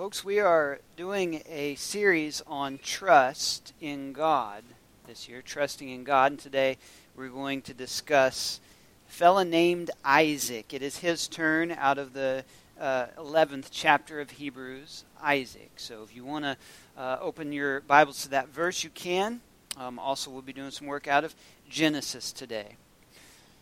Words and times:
Folks, 0.00 0.24
we 0.24 0.38
are 0.40 0.78
doing 0.96 1.42
a 1.46 1.74
series 1.74 2.42
on 2.46 2.78
trust 2.78 3.74
in 3.82 4.14
God 4.14 4.64
this 5.06 5.28
year, 5.28 5.42
trusting 5.42 5.90
in 5.90 6.04
God. 6.04 6.32
And 6.32 6.40
today 6.40 6.78
we're 7.14 7.28
going 7.28 7.60
to 7.60 7.74
discuss 7.74 8.60
a 9.06 9.12
fellow 9.12 9.42
named 9.42 9.90
Isaac. 10.02 10.72
It 10.72 10.80
is 10.80 10.96
his 10.96 11.28
turn 11.28 11.70
out 11.70 11.98
of 11.98 12.14
the 12.14 12.46
uh, 12.80 13.08
11th 13.18 13.66
chapter 13.70 14.22
of 14.22 14.30
Hebrews, 14.30 15.04
Isaac. 15.22 15.72
So 15.76 16.02
if 16.02 16.16
you 16.16 16.24
want 16.24 16.46
to 16.46 16.56
uh, 16.96 17.18
open 17.20 17.52
your 17.52 17.82
Bibles 17.82 18.22
to 18.22 18.30
that 18.30 18.48
verse, 18.48 18.82
you 18.82 18.88
can. 18.88 19.42
Um, 19.76 19.98
also, 19.98 20.30
we'll 20.30 20.40
be 20.40 20.54
doing 20.54 20.70
some 20.70 20.86
work 20.86 21.08
out 21.08 21.24
of 21.24 21.34
Genesis 21.68 22.32
today. 22.32 22.76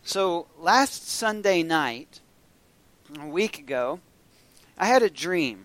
So 0.04 0.46
last 0.56 1.08
Sunday 1.08 1.64
night, 1.64 2.20
a 3.18 3.26
week 3.26 3.58
ago, 3.58 3.98
I 4.78 4.86
had 4.86 5.02
a 5.02 5.10
dream. 5.10 5.64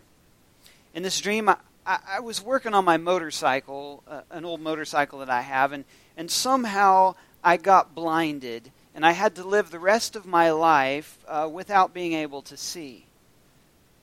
In 0.94 1.02
this 1.02 1.20
dream, 1.20 1.50
I, 1.50 1.58
I, 1.88 2.20
was 2.20 2.40
working 2.40 2.76
on 2.76 2.86
my 2.86 2.98
motorcycle, 2.98 4.04
uh, 4.08 4.22
an 4.30 4.46
old 4.46 4.62
motorcycle 4.62 5.20
that 5.20 5.30
I 5.30 5.42
have, 5.42 5.72
and, 5.72 5.86
and 6.16 6.30
somehow 6.30 7.16
I 7.44 7.58
got 7.58 7.96
blinded, 7.96 8.72
and 8.94 9.04
I 9.04 9.14
had 9.14 9.36
to 9.36 9.44
live 9.44 9.72
the 9.72 9.80
rest 9.80 10.16
of 10.16 10.28
my 10.28 10.52
life 10.52 11.18
uh, 11.28 11.50
without 11.52 11.96
being 11.96 12.14
able 12.14 12.44
to 12.44 12.56
see. 12.56 13.08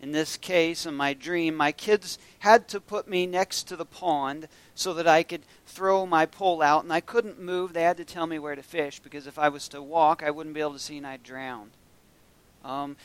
In 0.02 0.10
this 0.10 0.36
case, 0.36 0.84
in 0.84 0.94
my 0.94 1.14
dream, 1.14 1.54
my 1.54 1.70
kids 1.70 2.18
had 2.40 2.66
to 2.68 2.80
put 2.80 3.06
me 3.06 3.24
next 3.24 3.68
to 3.68 3.76
the 3.76 3.84
pond 3.84 4.48
so 4.74 4.92
that 4.94 5.06
I 5.06 5.22
could 5.22 5.42
throw 5.66 6.06
my 6.06 6.26
pole 6.26 6.60
out, 6.60 6.82
and 6.82 6.92
I 6.92 7.00
couldn't 7.00 7.40
move. 7.40 7.72
They 7.72 7.82
had 7.82 7.98
to 7.98 8.04
tell 8.04 8.26
me 8.26 8.40
where 8.40 8.56
to 8.56 8.62
fish 8.64 8.98
because 8.98 9.28
if 9.28 9.38
I 9.38 9.48
was 9.48 9.68
to 9.68 9.80
walk, 9.80 10.24
I 10.24 10.30
wouldn't 10.30 10.56
be 10.56 10.60
able 10.60 10.72
to 10.72 10.78
see 10.80 10.96
and 10.96 11.06
I'd 11.06 11.22
drown. 11.22 11.70
Um, 12.64 12.96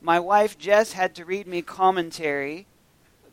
my 0.00 0.18
wife 0.18 0.58
Jess 0.58 0.92
had 0.92 1.14
to 1.16 1.24
read 1.24 1.46
me 1.46 1.62
commentary 1.62 2.66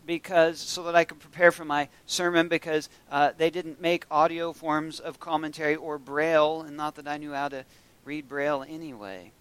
because 0.05 0.59
so 0.59 0.83
that 0.83 0.95
I 0.95 1.03
could 1.03 1.19
prepare 1.19 1.51
for 1.51 1.65
my 1.65 1.89
sermon 2.05 2.47
because 2.47 2.89
uh, 3.11 3.31
they 3.37 3.49
didn't 3.49 3.81
make 3.81 4.05
audio 4.11 4.53
forms 4.53 4.99
of 4.99 5.19
commentary 5.19 5.75
or 5.75 5.97
braille, 5.97 6.61
and 6.61 6.77
not 6.77 6.95
that 6.95 7.07
I 7.07 7.17
knew 7.17 7.33
how 7.33 7.49
to 7.49 7.65
read 8.03 8.29
braille 8.29 8.65
anyway. 8.67 9.31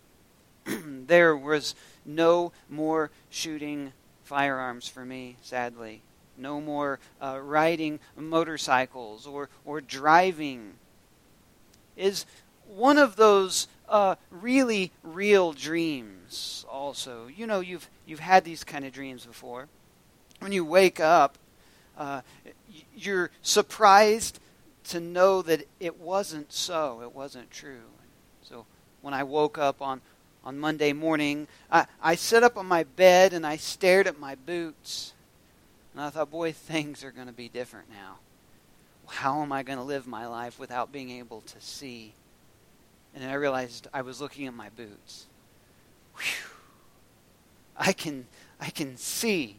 there 0.66 1.36
was 1.36 1.74
no 2.04 2.52
more 2.68 3.10
shooting 3.30 3.92
firearms 4.24 4.88
for 4.88 5.04
me, 5.04 5.36
sadly. 5.42 6.02
No 6.36 6.60
more 6.60 6.98
uh, 7.20 7.38
riding 7.42 8.00
motorcycles 8.16 9.26
or, 9.26 9.48
or 9.64 9.80
driving. 9.80 10.74
Is 11.96 12.26
one 12.66 12.98
of 12.98 13.16
those 13.16 13.68
uh, 13.88 14.16
really 14.30 14.90
real 15.02 15.52
dreams 15.52 16.64
also. 16.68 17.28
You 17.28 17.46
know, 17.46 17.60
you've, 17.60 17.88
you've 18.06 18.20
had 18.20 18.44
these 18.44 18.64
kind 18.64 18.84
of 18.84 18.92
dreams 18.92 19.26
before 19.26 19.68
when 20.40 20.52
you 20.52 20.64
wake 20.64 21.00
up, 21.00 21.38
uh, 21.96 22.22
you're 22.94 23.30
surprised 23.42 24.40
to 24.84 25.00
know 25.00 25.42
that 25.42 25.66
it 25.80 25.98
wasn't 25.98 26.52
so. 26.52 27.00
It 27.02 27.14
wasn't 27.14 27.50
true. 27.50 27.90
So 28.42 28.66
when 29.00 29.14
I 29.14 29.22
woke 29.22 29.58
up 29.58 29.80
on, 29.80 30.00
on 30.44 30.58
Monday 30.58 30.92
morning, 30.92 31.48
I, 31.70 31.86
I 32.02 32.14
sat 32.14 32.42
up 32.42 32.56
on 32.56 32.66
my 32.66 32.84
bed 32.84 33.32
and 33.32 33.46
I 33.46 33.56
stared 33.56 34.06
at 34.06 34.18
my 34.18 34.34
boots. 34.34 35.12
And 35.92 36.02
I 36.02 36.10
thought, 36.10 36.30
boy, 36.30 36.52
things 36.52 37.04
are 37.04 37.12
going 37.12 37.28
to 37.28 37.32
be 37.32 37.48
different 37.48 37.88
now. 37.88 38.18
How 39.06 39.42
am 39.42 39.52
I 39.52 39.62
going 39.62 39.78
to 39.78 39.84
live 39.84 40.06
my 40.06 40.26
life 40.26 40.58
without 40.58 40.90
being 40.90 41.10
able 41.10 41.42
to 41.42 41.60
see? 41.60 42.14
And 43.14 43.22
then 43.22 43.30
I 43.30 43.34
realized 43.34 43.86
I 43.94 44.02
was 44.02 44.20
looking 44.20 44.46
at 44.46 44.54
my 44.54 44.70
boots. 44.70 45.26
Whew. 46.16 46.50
I 47.76 47.92
can 47.92 48.26
I 48.60 48.70
can 48.70 48.96
see 48.96 49.58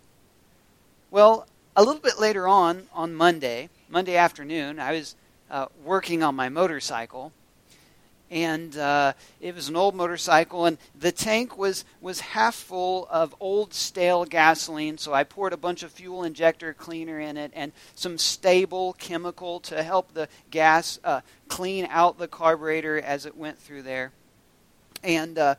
well, 1.11 1.47
a 1.75 1.83
little 1.83 2.01
bit 2.01 2.19
later 2.19 2.47
on, 2.47 2.87
on 2.93 3.13
Monday, 3.13 3.69
Monday 3.89 4.15
afternoon, 4.15 4.79
I 4.79 4.93
was 4.93 5.15
uh, 5.49 5.67
working 5.83 6.23
on 6.23 6.35
my 6.35 6.49
motorcycle. 6.49 7.31
And 8.31 8.75
uh, 8.75 9.13
it 9.39 9.53
was 9.53 9.69
an 9.69 9.75
old 9.75 9.93
motorcycle, 9.93 10.65
and 10.65 10.79
the 10.99 11.11
tank 11.11 11.59
was, 11.59 11.85
was 12.01 12.19
half 12.19 12.55
full 12.55 13.07
of 13.11 13.35
old 13.39 13.73
stale 13.73 14.25
gasoline. 14.25 14.97
So 14.97 15.13
I 15.13 15.23
poured 15.23 15.53
a 15.53 15.57
bunch 15.57 15.83
of 15.83 15.91
fuel 15.91 16.23
injector 16.23 16.73
cleaner 16.73 17.19
in 17.19 17.37
it 17.37 17.51
and 17.53 17.71
some 17.93 18.17
stable 18.17 18.93
chemical 18.93 19.59
to 19.61 19.83
help 19.83 20.13
the 20.13 20.27
gas 20.49 20.99
uh, 21.03 21.21
clean 21.47 21.87
out 21.91 22.17
the 22.17 22.27
carburetor 22.27 22.99
as 22.99 23.27
it 23.27 23.37
went 23.37 23.59
through 23.59 23.83
there. 23.83 24.11
And 25.03 25.37
uh, 25.37 25.55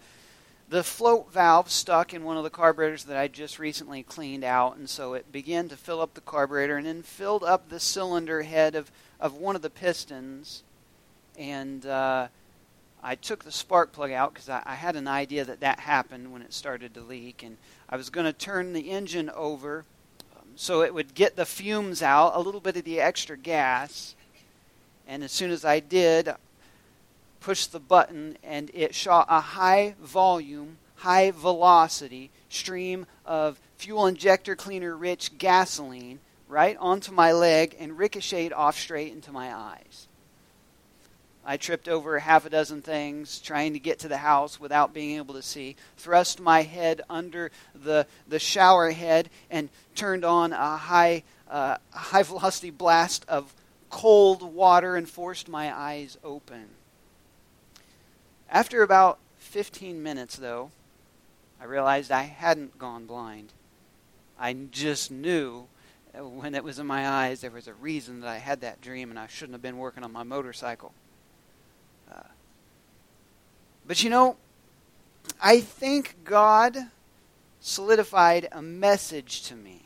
the 0.68 0.82
float 0.82 1.32
valve 1.32 1.70
stuck 1.70 2.12
in 2.12 2.24
one 2.24 2.36
of 2.36 2.42
the 2.42 2.50
carburetors 2.50 3.04
that 3.04 3.16
I 3.16 3.28
just 3.28 3.58
recently 3.58 4.02
cleaned 4.02 4.44
out, 4.44 4.76
and 4.76 4.88
so 4.88 5.14
it 5.14 5.30
began 5.30 5.68
to 5.68 5.76
fill 5.76 6.00
up 6.00 6.14
the 6.14 6.20
carburetor 6.20 6.76
and 6.76 6.86
then 6.86 7.02
filled 7.02 7.44
up 7.44 7.68
the 7.68 7.78
cylinder 7.78 8.42
head 8.42 8.74
of, 8.74 8.90
of 9.20 9.34
one 9.34 9.54
of 9.54 9.62
the 9.62 9.70
pistons. 9.70 10.64
And 11.38 11.86
uh, 11.86 12.28
I 13.02 13.14
took 13.14 13.44
the 13.44 13.52
spark 13.52 13.92
plug 13.92 14.10
out 14.10 14.34
because 14.34 14.48
I, 14.48 14.62
I, 14.66 14.74
had 14.74 14.96
an 14.96 15.06
idea 15.06 15.44
that 15.44 15.60
that 15.60 15.78
happened 15.80 16.32
when 16.32 16.42
it 16.42 16.52
started 16.52 16.94
to 16.94 17.00
leak, 17.00 17.44
and 17.44 17.58
I 17.88 17.96
was 17.96 18.10
going 18.10 18.26
to 18.26 18.32
turn 18.32 18.72
the 18.72 18.90
engine 18.90 19.30
over 19.30 19.84
um, 20.36 20.48
so 20.56 20.82
it 20.82 20.92
would 20.92 21.14
get 21.14 21.36
the 21.36 21.46
fumes 21.46 22.02
out, 22.02 22.34
a 22.34 22.40
little 22.40 22.60
bit 22.60 22.76
of 22.76 22.84
the 22.84 23.00
extra 23.00 23.36
gas. 23.36 24.16
And 25.06 25.22
as 25.22 25.30
soon 25.30 25.52
as 25.52 25.64
I 25.64 25.78
did, 25.78 26.30
pushed 27.46 27.70
the 27.70 27.78
button 27.78 28.36
and 28.42 28.72
it 28.74 28.92
shot 28.92 29.24
a 29.30 29.40
high 29.40 29.94
volume, 30.02 30.76
high 30.96 31.30
velocity 31.30 32.28
stream 32.48 33.06
of 33.24 33.60
fuel 33.76 34.08
injector 34.08 34.56
cleaner 34.56 34.96
rich 34.96 35.38
gasoline 35.38 36.18
right 36.48 36.76
onto 36.80 37.12
my 37.12 37.30
leg 37.30 37.76
and 37.78 37.96
ricocheted 37.96 38.52
off 38.52 38.76
straight 38.76 39.12
into 39.12 39.30
my 39.30 39.54
eyes. 39.54 40.08
I 41.44 41.56
tripped 41.56 41.88
over 41.88 42.18
half 42.18 42.46
a 42.46 42.50
dozen 42.50 42.82
things 42.82 43.38
trying 43.38 43.74
to 43.74 43.78
get 43.78 44.00
to 44.00 44.08
the 44.08 44.16
house 44.16 44.58
without 44.58 44.92
being 44.92 45.16
able 45.16 45.34
to 45.34 45.42
see, 45.42 45.76
thrust 45.98 46.40
my 46.40 46.62
head 46.62 47.00
under 47.08 47.52
the, 47.76 48.08
the 48.26 48.40
shower 48.40 48.90
head, 48.90 49.30
and 49.52 49.68
turned 49.94 50.24
on 50.24 50.52
a 50.52 50.76
high, 50.76 51.22
uh, 51.48 51.76
high 51.92 52.24
velocity 52.24 52.70
blast 52.70 53.24
of 53.28 53.54
cold 53.88 54.42
water 54.42 54.96
and 54.96 55.08
forced 55.08 55.48
my 55.48 55.72
eyes 55.72 56.18
open. 56.24 56.70
After 58.50 58.82
about 58.82 59.18
15 59.38 60.02
minutes, 60.02 60.36
though, 60.36 60.70
I 61.60 61.64
realized 61.64 62.10
I 62.10 62.22
hadn't 62.22 62.78
gone 62.78 63.06
blind. 63.06 63.52
I 64.38 64.52
just 64.70 65.10
knew 65.10 65.66
when 66.14 66.54
it 66.54 66.64
was 66.64 66.78
in 66.78 66.86
my 66.86 67.08
eyes 67.08 67.40
there 67.40 67.50
was 67.50 67.68
a 67.68 67.74
reason 67.74 68.20
that 68.20 68.28
I 68.28 68.38
had 68.38 68.60
that 68.60 68.80
dream 68.80 69.10
and 69.10 69.18
I 69.18 69.26
shouldn't 69.26 69.52
have 69.52 69.62
been 69.62 69.78
working 69.78 70.04
on 70.04 70.12
my 70.12 70.22
motorcycle. 70.22 70.92
Uh, 72.10 72.20
but 73.86 74.02
you 74.02 74.10
know, 74.10 74.36
I 75.40 75.60
think 75.60 76.16
God 76.24 76.76
solidified 77.60 78.48
a 78.52 78.62
message 78.62 79.42
to 79.42 79.54
me. 79.54 79.82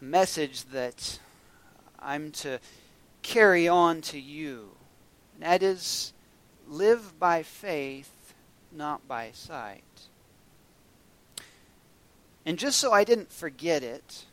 A 0.00 0.04
message 0.04 0.64
that 0.66 1.20
I'm 1.98 2.32
to 2.32 2.58
carry 3.22 3.68
on 3.68 4.00
to 4.02 4.18
you. 4.18 4.70
And 5.34 5.44
that 5.44 5.62
is 5.62 6.12
live 6.68 7.18
by 7.18 7.42
faith, 7.42 8.34
not 8.70 9.06
by 9.06 9.30
sight. 9.32 9.82
And 12.44 12.58
just 12.58 12.78
so 12.78 12.92
I 12.92 13.04
didn't 13.04 13.30
forget 13.30 13.82
it, 13.82 14.24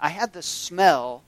I 0.00 0.08
had 0.08 0.32
the 0.32 0.42
smell 0.42 1.22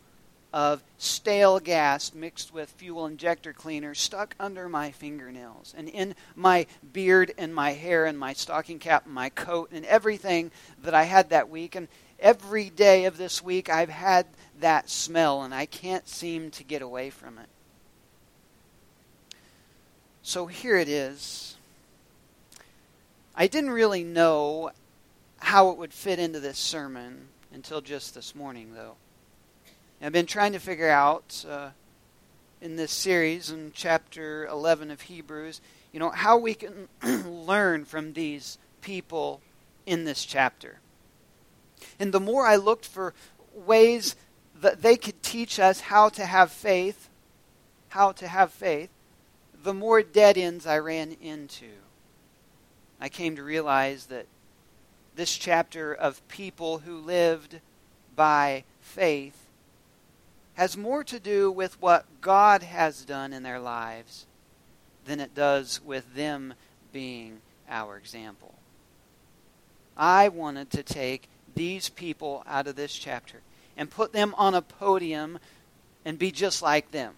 of 0.52 0.82
stale 0.96 1.60
gas 1.60 2.14
mixed 2.14 2.52
with 2.54 2.70
fuel 2.70 3.04
injector 3.06 3.52
cleaner 3.52 3.94
stuck 3.94 4.34
under 4.40 4.68
my 4.68 4.90
fingernails 4.90 5.74
and 5.76 5.88
in 5.88 6.14
my 6.34 6.66
beard 6.92 7.32
and 7.36 7.54
my 7.54 7.72
hair 7.72 8.06
and 8.06 8.18
my 8.18 8.32
stocking 8.32 8.78
cap 8.78 9.04
and 9.04 9.14
my 9.14 9.28
coat 9.28 9.70
and 9.72 9.84
everything 9.84 10.50
that 10.82 10.94
I 10.94 11.04
had 11.04 11.30
that 11.30 11.50
week. 11.50 11.74
And 11.74 11.86
every 12.18 12.70
day 12.70 13.04
of 13.04 13.18
this 13.18 13.42
week, 13.42 13.68
I've 13.68 13.90
had 13.90 14.26
that 14.60 14.88
smell 14.88 15.42
and 15.42 15.54
I 15.54 15.66
can't 15.66 16.08
seem 16.08 16.50
to 16.52 16.64
get 16.64 16.80
away 16.80 17.10
from 17.10 17.38
it. 17.38 17.48
So 20.28 20.44
here 20.44 20.76
it 20.76 20.90
is. 20.90 21.56
I 23.34 23.46
didn't 23.46 23.70
really 23.70 24.04
know 24.04 24.72
how 25.38 25.70
it 25.70 25.78
would 25.78 25.94
fit 25.94 26.18
into 26.18 26.38
this 26.38 26.58
sermon 26.58 27.28
until 27.50 27.80
just 27.80 28.14
this 28.14 28.34
morning, 28.34 28.74
though. 28.74 28.96
I've 30.02 30.12
been 30.12 30.26
trying 30.26 30.52
to 30.52 30.58
figure 30.58 30.90
out 30.90 31.46
uh, 31.48 31.70
in 32.60 32.76
this 32.76 32.92
series, 32.92 33.50
in 33.50 33.72
chapter 33.74 34.46
11 34.48 34.90
of 34.90 35.00
Hebrews, 35.00 35.62
you 35.94 35.98
know, 35.98 36.10
how 36.10 36.36
we 36.36 36.52
can 36.52 36.88
learn 37.02 37.86
from 37.86 38.12
these 38.12 38.58
people 38.82 39.40
in 39.86 40.04
this 40.04 40.26
chapter. 40.26 40.80
And 41.98 42.12
the 42.12 42.20
more 42.20 42.44
I 42.44 42.56
looked 42.56 42.84
for 42.84 43.14
ways 43.54 44.14
that 44.60 44.82
they 44.82 44.98
could 44.98 45.22
teach 45.22 45.58
us 45.58 45.80
how 45.80 46.10
to 46.10 46.26
have 46.26 46.52
faith, 46.52 47.08
how 47.88 48.12
to 48.12 48.28
have 48.28 48.52
faith, 48.52 48.90
the 49.62 49.74
more 49.74 50.02
dead 50.02 50.38
ends 50.38 50.66
I 50.66 50.78
ran 50.78 51.16
into. 51.20 51.68
I 53.00 53.08
came 53.08 53.36
to 53.36 53.42
realize 53.42 54.06
that 54.06 54.26
this 55.14 55.36
chapter 55.36 55.92
of 55.92 56.26
people 56.28 56.78
who 56.78 56.96
lived 56.98 57.60
by 58.14 58.64
faith 58.80 59.46
has 60.54 60.76
more 60.76 61.04
to 61.04 61.20
do 61.20 61.50
with 61.50 61.80
what 61.80 62.04
God 62.20 62.62
has 62.62 63.04
done 63.04 63.32
in 63.32 63.42
their 63.42 63.60
lives 63.60 64.26
than 65.04 65.20
it 65.20 65.34
does 65.34 65.80
with 65.84 66.14
them 66.14 66.54
being 66.92 67.40
our 67.68 67.96
example. 67.96 68.54
I 69.96 70.28
wanted 70.28 70.70
to 70.70 70.82
take 70.82 71.28
these 71.54 71.88
people 71.88 72.42
out 72.46 72.66
of 72.66 72.76
this 72.76 72.94
chapter 72.94 73.40
and 73.76 73.90
put 73.90 74.12
them 74.12 74.34
on 74.36 74.54
a 74.54 74.62
podium 74.62 75.38
and 76.04 76.18
be 76.18 76.30
just 76.30 76.62
like 76.62 76.90
them. 76.90 77.14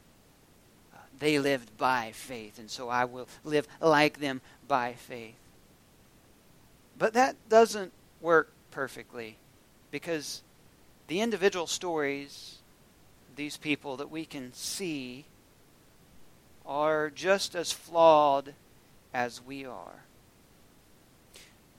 They 1.21 1.39
lived 1.39 1.77
by 1.79 2.13
faith, 2.13 2.59
and 2.59 2.71
so 2.71 2.89
I 2.89 3.05
will 3.05 3.29
live 3.45 3.69
like 3.81 4.19
them 4.19 4.41
by 4.67 4.95
faith. 4.95 5.37
But 6.99 7.13
that 7.13 7.37
doesn't 7.49 7.93
work 8.21 8.51
perfectly 8.71 9.37
because 9.91 10.43
the 11.09 11.21
individual 11.21 11.67
stories, 11.67 12.59
these 13.37 13.57
people 13.57 13.97
that 13.99 14.11
we 14.11 14.25
can 14.25 14.53
see, 14.55 15.27
are 16.67 17.11
just 17.11 17.55
as 17.55 17.71
flawed 17.71 18.55
as 19.13 19.45
we 19.45 19.65
are. 19.65 20.05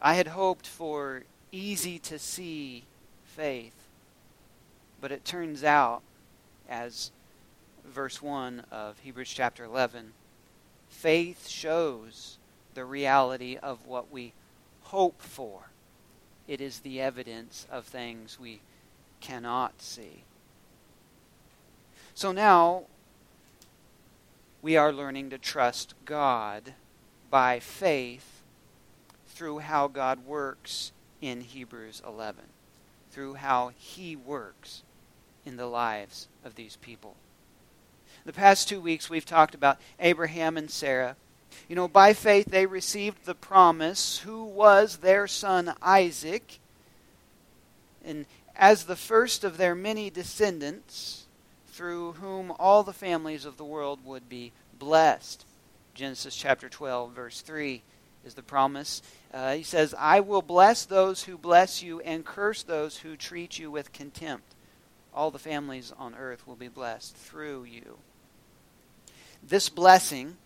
I 0.02 0.16
had 0.16 0.28
hoped 0.28 0.68
for 0.68 1.24
easy 1.52 1.98
to 2.00 2.20
see 2.20 2.84
faith, 3.26 3.74
but 5.00 5.12
it 5.12 5.26
turns 5.26 5.64
out, 5.64 6.02
as 6.70 7.12
verse 7.86 8.22
1 8.22 8.66
of 8.72 9.00
Hebrews 9.00 9.30
chapter 9.30 9.64
11, 9.66 10.14
faith 10.90 11.48
shows 11.48 12.38
the 12.74 12.86
reality 12.86 13.58
of 13.58 13.86
what 13.86 14.12
we 14.12 14.34
hope 14.84 15.22
for. 15.22 15.70
It 16.48 16.62
is 16.62 16.80
the 16.80 17.02
evidence 17.02 17.68
of 17.72 17.86
things 17.86 18.40
we 18.40 18.62
cannot 19.20 19.82
see. 19.82 20.24
So 22.14 22.32
now 22.32 22.84
we 24.62 24.78
are 24.78 24.92
learning 24.92 25.30
to 25.32 25.38
trust 25.38 25.94
God 26.06 26.74
by 27.30 27.60
faith 27.60 28.42
through 29.28 29.60
how 29.60 29.88
God 29.88 30.26
works 30.26 30.92
in 31.22 31.42
Hebrews 31.42 32.02
11, 32.06 32.44
through 33.12 33.36
how 33.36 33.72
He 33.76 34.16
works 34.16 34.84
in 35.46 35.58
the 35.58 35.68
lives 35.68 36.28
of 36.44 36.56
these 36.56 36.76
people. 36.76 37.16
The 38.26 38.34
past 38.34 38.70
two 38.70 38.80
weeks 38.80 39.10
we've 39.10 39.26
talked 39.26 39.56
about 39.56 39.80
Abraham 40.00 40.58
and 40.58 40.70
Sarah. 40.70 41.16
You 41.68 41.76
know, 41.76 41.88
by 41.88 42.14
faith 42.14 42.48
they 42.48 42.66
received 42.66 43.26
the 43.26 43.36
promise, 43.36 44.20
who 44.20 44.44
was 44.44 44.98
their 44.98 45.28
son 45.28 45.74
Isaac. 45.82 46.60
And 48.06 48.26
as 48.56 48.84
the 48.84 48.96
first 48.96 49.44
of 49.44 49.58
their 49.58 49.74
many 49.74 50.10
descendants, 50.10 51.26
through 51.68 52.14
whom 52.14 52.54
all 52.60 52.84
the 52.84 52.94
families 52.94 53.46
of 53.46 53.58
the 53.58 53.66
world 53.66 54.06
would 54.06 54.30
be 54.30 54.52
blessed. 54.78 55.46
Genesis 55.96 56.36
chapter 56.36 56.70
12, 56.70 57.12
verse 57.12 57.42
3 57.42 57.82
is 58.24 58.36
the 58.36 58.44
promise. 58.44 59.02
Uh, 59.34 59.54
he 59.54 59.64
says, 59.64 59.96
I 59.98 60.20
will 60.20 60.44
bless 60.44 60.86
those 60.86 61.24
who 61.24 61.38
bless 61.38 61.82
you 61.82 62.00
and 62.02 62.26
curse 62.26 62.62
those 62.62 62.98
who 62.98 63.16
treat 63.16 63.58
you 63.58 63.72
with 63.72 63.94
contempt. 63.94 64.54
All 65.14 65.32
the 65.32 65.40
families 65.40 65.92
on 65.98 66.14
earth 66.16 66.46
will 66.46 66.56
be 66.56 66.68
blessed 66.68 67.16
through 67.16 67.64
you. 67.64 67.98
This 69.48 69.70
blessing, 69.70 70.38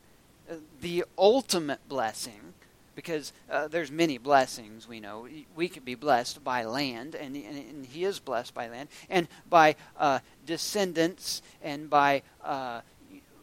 uh, 0.49 0.55
the 0.81 1.05
ultimate 1.17 1.87
blessing, 1.87 2.53
because 2.95 3.33
uh, 3.51 3.67
there's 3.67 3.91
many 3.91 4.17
blessings 4.17 4.87
we 4.87 4.99
know. 4.99 5.27
We 5.55 5.67
could 5.67 5.83
be 5.83 5.95
blessed 5.95 6.43
by 6.43 6.63
land 6.63 7.13
and, 7.13 7.35
and, 7.35 7.57
and 7.57 7.85
he 7.85 8.05
is 8.05 8.19
blessed 8.19 8.53
by 8.53 8.69
land 8.69 8.89
and 9.09 9.27
by 9.49 9.75
uh, 9.97 10.19
descendants 10.45 11.41
and 11.61 11.89
by 11.89 12.23
uh, 12.43 12.81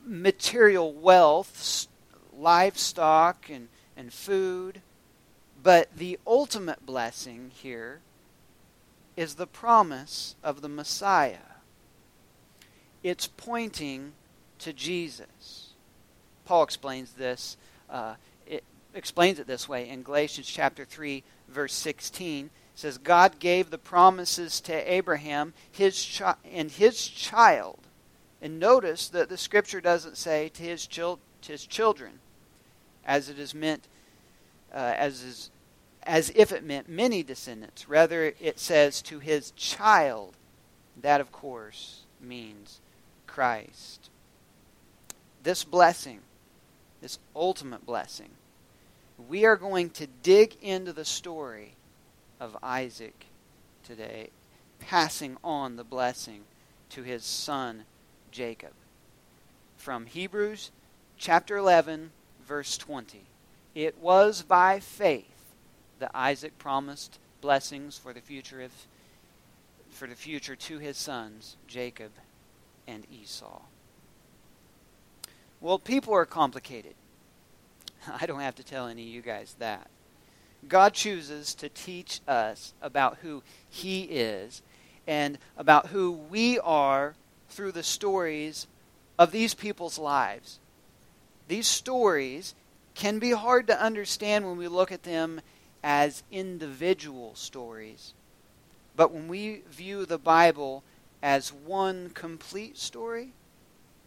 material 0.04 0.93
wealth 0.93 1.87
livestock 2.37 3.50
and, 3.50 3.69
and 3.96 4.12
food. 4.12 4.81
But 5.62 5.96
the 5.96 6.19
ultimate 6.26 6.84
blessing 6.84 7.50
here 7.55 8.00
is 9.16 9.34
the 9.34 9.46
promise 9.46 10.34
of 10.43 10.62
the 10.62 10.69
messiah. 10.69 11.38
It's 13.02 13.26
pointing 13.26 14.12
to 14.62 14.72
jesus. 14.72 15.70
Paul 16.44 16.62
explains 16.62 17.12
this 17.12 17.56
uh, 17.88 18.14
explains 18.94 19.38
it 19.38 19.46
this 19.46 19.68
way 19.68 19.88
in 19.88 20.02
Galatians 20.02 20.46
chapter 20.46 20.84
3 20.84 21.22
verse 21.48 21.72
16 21.72 22.50
says 22.74 22.98
God 22.98 23.38
gave 23.38 23.70
the 23.70 23.78
promises 23.78 24.60
to 24.62 24.92
Abraham 24.92 25.54
his 25.70 26.18
chi- 26.18 26.34
and 26.50 26.70
his 26.70 27.06
child. 27.06 27.78
And 28.40 28.58
notice 28.58 29.08
that 29.08 29.28
the 29.28 29.36
scripture 29.36 29.80
doesn't 29.80 30.16
say 30.16 30.48
to 30.50 30.62
his, 30.62 30.86
chil- 30.86 31.20
to 31.42 31.52
his 31.52 31.66
children 31.66 32.18
as 33.04 33.28
it 33.28 33.38
is 33.38 33.54
meant 33.54 33.88
uh, 34.72 34.94
as 34.96 35.22
is 35.22 35.50
as 36.04 36.32
if 36.34 36.50
it 36.50 36.64
meant 36.64 36.88
many 36.88 37.22
descendants. 37.22 37.88
Rather 37.88 38.32
it 38.40 38.58
says 38.58 39.02
to 39.02 39.20
his 39.20 39.52
child. 39.52 40.34
That 41.00 41.20
of 41.20 41.30
course 41.30 42.02
means 42.20 42.80
Christ 43.26 44.10
this 45.42 45.64
blessing 45.64 46.20
this 47.00 47.18
ultimate 47.34 47.84
blessing 47.84 48.30
we 49.28 49.44
are 49.44 49.56
going 49.56 49.90
to 49.90 50.06
dig 50.22 50.56
into 50.62 50.92
the 50.92 51.04
story 51.04 51.74
of 52.40 52.56
Isaac 52.62 53.26
today, 53.84 54.30
passing 54.78 55.36
on 55.44 55.76
the 55.76 55.84
blessing 55.84 56.42
to 56.90 57.02
his 57.02 57.24
son 57.24 57.84
Jacob. 58.30 58.72
From 59.76 60.06
Hebrews 60.06 60.70
chapter 61.18 61.56
11, 61.56 62.10
verse 62.46 62.76
20. 62.78 63.22
It 63.74 63.98
was 63.98 64.42
by 64.42 64.80
faith 64.80 65.26
that 65.98 66.10
Isaac 66.14 66.58
promised 66.58 67.18
blessings 67.40 67.96
for 67.98 68.12
the 68.12 68.20
future 68.20 68.62
of 68.62 68.72
for 69.90 70.06
the 70.06 70.14
future 70.14 70.56
to 70.56 70.78
his 70.78 70.96
sons 70.96 71.56
Jacob 71.66 72.12
and 72.88 73.04
Esau. 73.12 73.60
Well, 75.62 75.78
people 75.78 76.12
are 76.12 76.26
complicated. 76.26 76.94
I 78.20 78.26
don't 78.26 78.40
have 78.40 78.56
to 78.56 78.64
tell 78.64 78.88
any 78.88 79.02
of 79.02 79.08
you 79.08 79.22
guys 79.22 79.54
that. 79.60 79.88
God 80.68 80.92
chooses 80.92 81.54
to 81.54 81.68
teach 81.68 82.20
us 82.26 82.74
about 82.82 83.18
who 83.22 83.44
He 83.70 84.02
is 84.02 84.60
and 85.06 85.38
about 85.56 85.86
who 85.86 86.10
we 86.10 86.58
are 86.58 87.14
through 87.48 87.72
the 87.72 87.84
stories 87.84 88.66
of 89.16 89.31
these 89.31 89.54
people's 89.54 89.98
lives. 89.98 90.58
These 91.46 91.69
stories 91.69 92.56
can 92.96 93.20
be 93.20 93.31
hard 93.31 93.69
to 93.69 93.81
understand 93.81 94.44
when 94.44 94.56
we 94.56 94.66
look 94.66 94.90
at 94.90 95.04
them 95.04 95.40
as 95.84 96.24
individual 96.32 97.36
stories. 97.36 98.14
But 98.96 99.12
when 99.12 99.28
we 99.28 99.62
view 99.70 100.06
the 100.06 100.19
Bible 100.19 100.82
as 101.22 101.52
one 101.52 102.10
complete 102.10 102.78
story, 102.78 103.32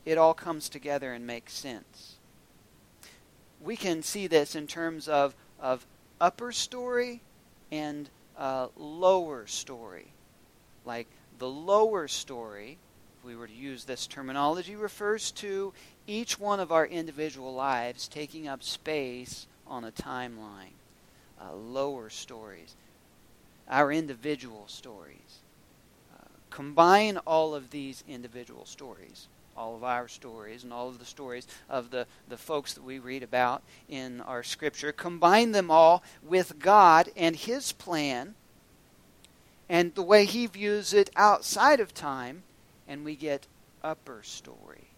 it 0.06 0.18
all 0.18 0.34
comes 0.34 0.70
together 0.70 1.14
and 1.14 1.26
makes 1.26 1.54
sense 1.54 2.16
we 3.66 3.76
can 3.76 4.04
see 4.04 4.28
this 4.28 4.56
in 4.56 4.68
terms 4.68 5.08
of, 5.08 5.36
of 5.60 5.86
upper 6.22 6.52
story 6.52 7.22
and 7.72 8.10
uh, 8.38 8.68
lower 8.78 9.48
story. 9.48 10.08
Like 10.86 11.08
the 11.40 11.50
lower 11.50 12.08
story, 12.08 12.78
if 13.18 13.26
we 13.26 13.36
were 13.36 13.48
to 13.48 13.54
use 13.54 13.84
this 13.84 14.06
terminology, 14.06 14.76
refers 14.76 15.32
to 15.32 15.74
each 16.06 16.40
one 16.40 16.60
of 16.60 16.72
our 16.72 16.86
individual 16.86 17.54
lives 17.54 18.08
taking 18.08 18.48
up 18.48 18.62
space 18.64 19.48
on 19.66 19.84
a 19.84 19.92
timeline. 19.92 20.78
Uh, 21.42 21.54
lower 21.56 22.10
stories, 22.10 22.76
our 23.68 23.92
individual 23.92 24.66
stories. 24.68 25.40
Uh, 26.16 26.28
combine 26.52 27.18
all 27.26 27.56
of 27.56 27.72
these 27.72 28.04
individual 28.08 28.66
stories 28.66 29.28
all 29.58 29.76
of 29.76 29.84
our 29.84 30.08
stories 30.08 30.64
and 30.64 30.74
all 30.74 30.90
of 30.90 31.00
the 31.00 31.06
stories 31.06 31.48
of 31.70 31.92
the, 31.92 32.06
the 32.28 32.38
folks 32.38 32.74
that 32.74 32.84
we 32.84 33.00
read 33.00 33.24
about 33.24 33.64
in 33.88 34.22
our 34.22 34.44
scripture, 34.44 34.92
combine 34.92 35.52
them 35.52 35.72
all 35.72 36.04
with 36.24 36.60
God 36.60 37.10
and 37.16 37.36
His 37.36 37.72
plan 37.72 38.36
and 39.70 39.96
the 39.96 40.04
way 40.04 40.26
He 40.26 40.46
views 40.46 40.94
it 40.94 41.10
outside 41.16 41.80
of 41.80 41.94
time, 41.94 42.44
and 42.88 43.04
we 43.04 43.16
get 43.16 43.48
upper 43.84 44.22
story. 44.24 44.90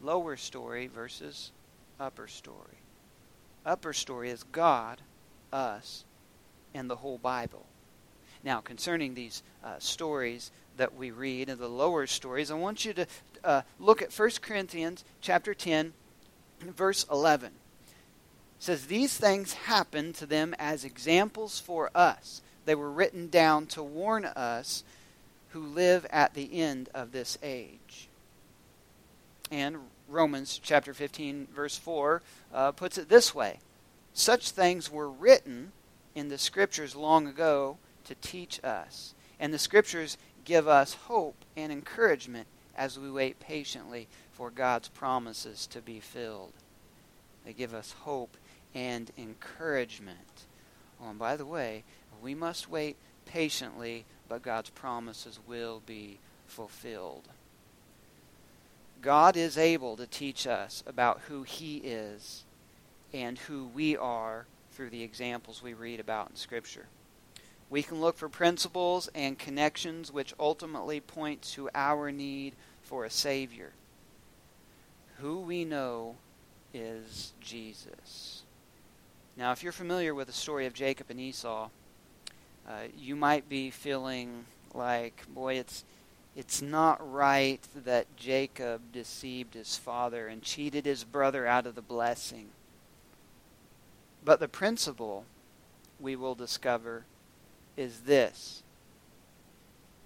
Lower 0.00 0.36
story 0.36 0.86
versus 0.86 1.50
upper 1.98 2.28
story. 2.28 2.56
Upper 3.64 3.92
story 3.92 4.30
is 4.30 4.44
God, 4.44 5.00
us, 5.52 6.04
and 6.74 6.88
the 6.88 6.96
whole 6.96 7.18
Bible. 7.18 7.64
Now, 8.44 8.60
concerning 8.60 9.14
these 9.14 9.42
uh, 9.64 9.74
stories 9.78 10.50
that 10.76 10.94
we 10.94 11.10
read 11.10 11.48
and 11.48 11.58
the 11.58 11.68
lower 11.68 12.06
stories, 12.06 12.50
I 12.50 12.54
want 12.54 12.84
you 12.84 12.92
to 12.94 13.06
uh, 13.44 13.62
look 13.78 14.02
at 14.02 14.12
1 14.12 14.30
Corinthians 14.42 15.04
chapter 15.20 15.54
10, 15.54 15.92
verse 16.60 17.06
11. 17.10 17.52
says 18.58 18.86
these 18.86 19.16
things 19.16 19.52
happened 19.52 20.14
to 20.16 20.26
them 20.26 20.54
as 20.58 20.84
examples 20.84 21.60
for 21.60 21.90
us. 21.94 22.42
They 22.64 22.74
were 22.74 22.90
written 22.90 23.28
down 23.28 23.66
to 23.68 23.82
warn 23.82 24.24
us 24.24 24.84
who 25.50 25.60
live 25.60 26.06
at 26.10 26.34
the 26.34 26.60
end 26.60 26.88
of 26.94 27.12
this 27.12 27.38
age. 27.42 28.08
And 29.50 29.78
Romans 30.08 30.60
chapter 30.62 30.92
15, 30.92 31.48
verse 31.54 31.78
4, 31.78 32.22
uh, 32.52 32.72
puts 32.72 32.98
it 32.98 33.08
this 33.08 33.34
way 33.34 33.60
Such 34.12 34.50
things 34.50 34.90
were 34.90 35.08
written 35.08 35.72
in 36.14 36.28
the 36.28 36.38
scriptures 36.38 36.96
long 36.96 37.26
ago 37.26 37.78
to 38.04 38.14
teach 38.16 38.62
us. 38.64 39.14
And 39.40 39.54
the 39.54 39.58
scriptures 39.58 40.18
give 40.44 40.66
us 40.66 40.94
hope 40.94 41.36
and 41.56 41.70
encouragement 41.70 42.48
as 42.78 42.98
we 42.98 43.10
wait 43.10 43.40
patiently 43.40 44.06
for 44.30 44.50
God's 44.50 44.88
promises 44.88 45.66
to 45.66 45.82
be 45.82 45.98
filled. 45.98 46.52
They 47.44 47.52
give 47.52 47.74
us 47.74 47.92
hope 48.04 48.36
and 48.74 49.10
encouragement. 49.18 50.46
Oh, 51.02 51.10
and 51.10 51.18
by 51.18 51.36
the 51.36 51.44
way, 51.44 51.82
we 52.22 52.34
must 52.34 52.70
wait 52.70 52.96
patiently, 53.26 54.04
but 54.28 54.42
God's 54.42 54.70
promises 54.70 55.40
will 55.46 55.82
be 55.84 56.18
fulfilled. 56.46 57.28
God 59.02 59.36
is 59.36 59.58
able 59.58 59.96
to 59.96 60.06
teach 60.06 60.46
us 60.46 60.82
about 60.86 61.22
who 61.28 61.42
He 61.42 61.78
is 61.78 62.44
and 63.12 63.38
who 63.38 63.66
we 63.66 63.96
are 63.96 64.46
through 64.72 64.90
the 64.90 65.02
examples 65.02 65.62
we 65.62 65.74
read 65.74 65.98
about 66.00 66.30
in 66.30 66.36
Scripture. 66.36 66.86
We 67.70 67.82
can 67.82 68.00
look 68.00 68.16
for 68.16 68.28
principles 68.28 69.08
and 69.14 69.38
connections 69.38 70.10
which 70.10 70.34
ultimately 70.40 71.00
point 71.00 71.42
to 71.54 71.68
our 71.74 72.10
need 72.10 72.54
for 72.88 73.04
a 73.04 73.10
Savior. 73.10 73.70
Who 75.18 75.40
we 75.40 75.66
know 75.66 76.16
is 76.72 77.34
Jesus. 77.38 78.44
Now, 79.36 79.52
if 79.52 79.62
you're 79.62 79.72
familiar 79.72 80.14
with 80.14 80.26
the 80.26 80.32
story 80.32 80.64
of 80.64 80.72
Jacob 80.72 81.10
and 81.10 81.20
Esau, 81.20 81.68
uh, 82.66 82.72
you 82.96 83.14
might 83.14 83.46
be 83.46 83.70
feeling 83.70 84.46
like, 84.72 85.22
boy, 85.32 85.54
it's 85.54 85.84
it's 86.34 86.62
not 86.62 87.12
right 87.12 87.60
that 87.84 88.06
Jacob 88.16 88.92
deceived 88.92 89.54
his 89.54 89.76
father 89.76 90.28
and 90.28 90.40
cheated 90.40 90.86
his 90.86 91.02
brother 91.04 91.46
out 91.46 91.66
of 91.66 91.74
the 91.74 91.82
blessing. 91.82 92.48
But 94.24 94.38
the 94.38 94.48
principle 94.48 95.24
we 95.98 96.14
will 96.16 96.36
discover 96.36 97.04
is 97.76 98.00
this 98.00 98.62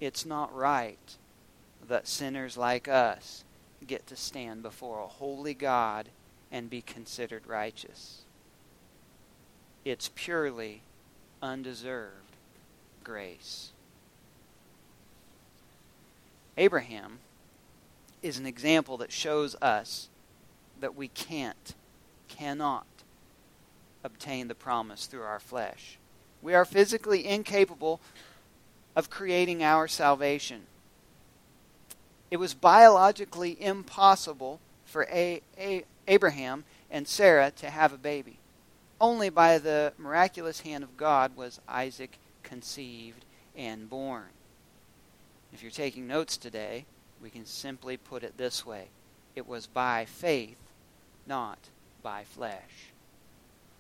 it's 0.01 0.27
not 0.27 0.55
right 0.55 1.17
that 1.93 2.09
sinners 2.09 2.57
like 2.57 2.89
us 2.89 3.45
get 3.87 4.07
to 4.07 4.17
stand 4.17 4.63
before 4.63 5.01
a 5.01 5.07
holy 5.07 5.53
God 5.53 6.09
and 6.51 6.71
be 6.71 6.81
considered 6.81 7.47
righteous. 7.47 8.23
It's 9.85 10.11
purely 10.15 10.81
undeserved 11.43 12.15
grace. 13.05 13.73
Abraham 16.57 17.19
is 18.23 18.39
an 18.39 18.47
example 18.47 18.97
that 18.97 19.13
shows 19.13 19.55
us 19.61 20.09
that 20.81 20.97
we 20.97 21.09
can't, 21.09 21.75
cannot 22.27 22.87
obtain 24.03 24.49
the 24.49 24.55
promise 24.55 25.05
through 25.05 25.25
our 25.25 25.41
flesh. 25.41 25.99
We 26.41 26.55
are 26.55 26.65
physically 26.65 27.27
incapable 27.27 28.01
of 28.97 29.11
creating 29.11 29.63
our 29.63 29.87
salvation. 29.87 30.63
It 32.33 32.41
was 32.41 32.55
biologically 32.55 33.63
impossible 33.63 34.59
for 34.87 35.07
a- 35.11 35.43
a- 35.59 35.85
Abraham 36.09 36.65
and 36.91 37.07
Sarah 37.07 37.51
to 37.51 37.69
have 37.69 37.93
a 37.93 37.99
baby. 37.99 38.39
Only 38.99 39.29
by 39.29 39.59
the 39.59 39.93
miraculous 39.99 40.61
hand 40.61 40.83
of 40.83 40.97
God 40.97 41.37
was 41.37 41.61
Isaac 41.69 42.17
conceived 42.43 43.27
and 43.55 43.91
born. 43.91 44.31
If 45.53 45.61
you're 45.61 45.71
taking 45.71 46.07
notes 46.07 46.39
today, 46.39 46.87
we 47.21 47.29
can 47.29 47.45
simply 47.45 47.99
put 47.99 48.25
it 48.25 48.39
this 48.39 48.65
way 48.65 48.89
it 49.35 49.47
was 49.47 49.67
by 49.67 50.07
faith, 50.07 50.57
not 51.27 51.59
by 52.03 52.25
flesh. 52.25 52.95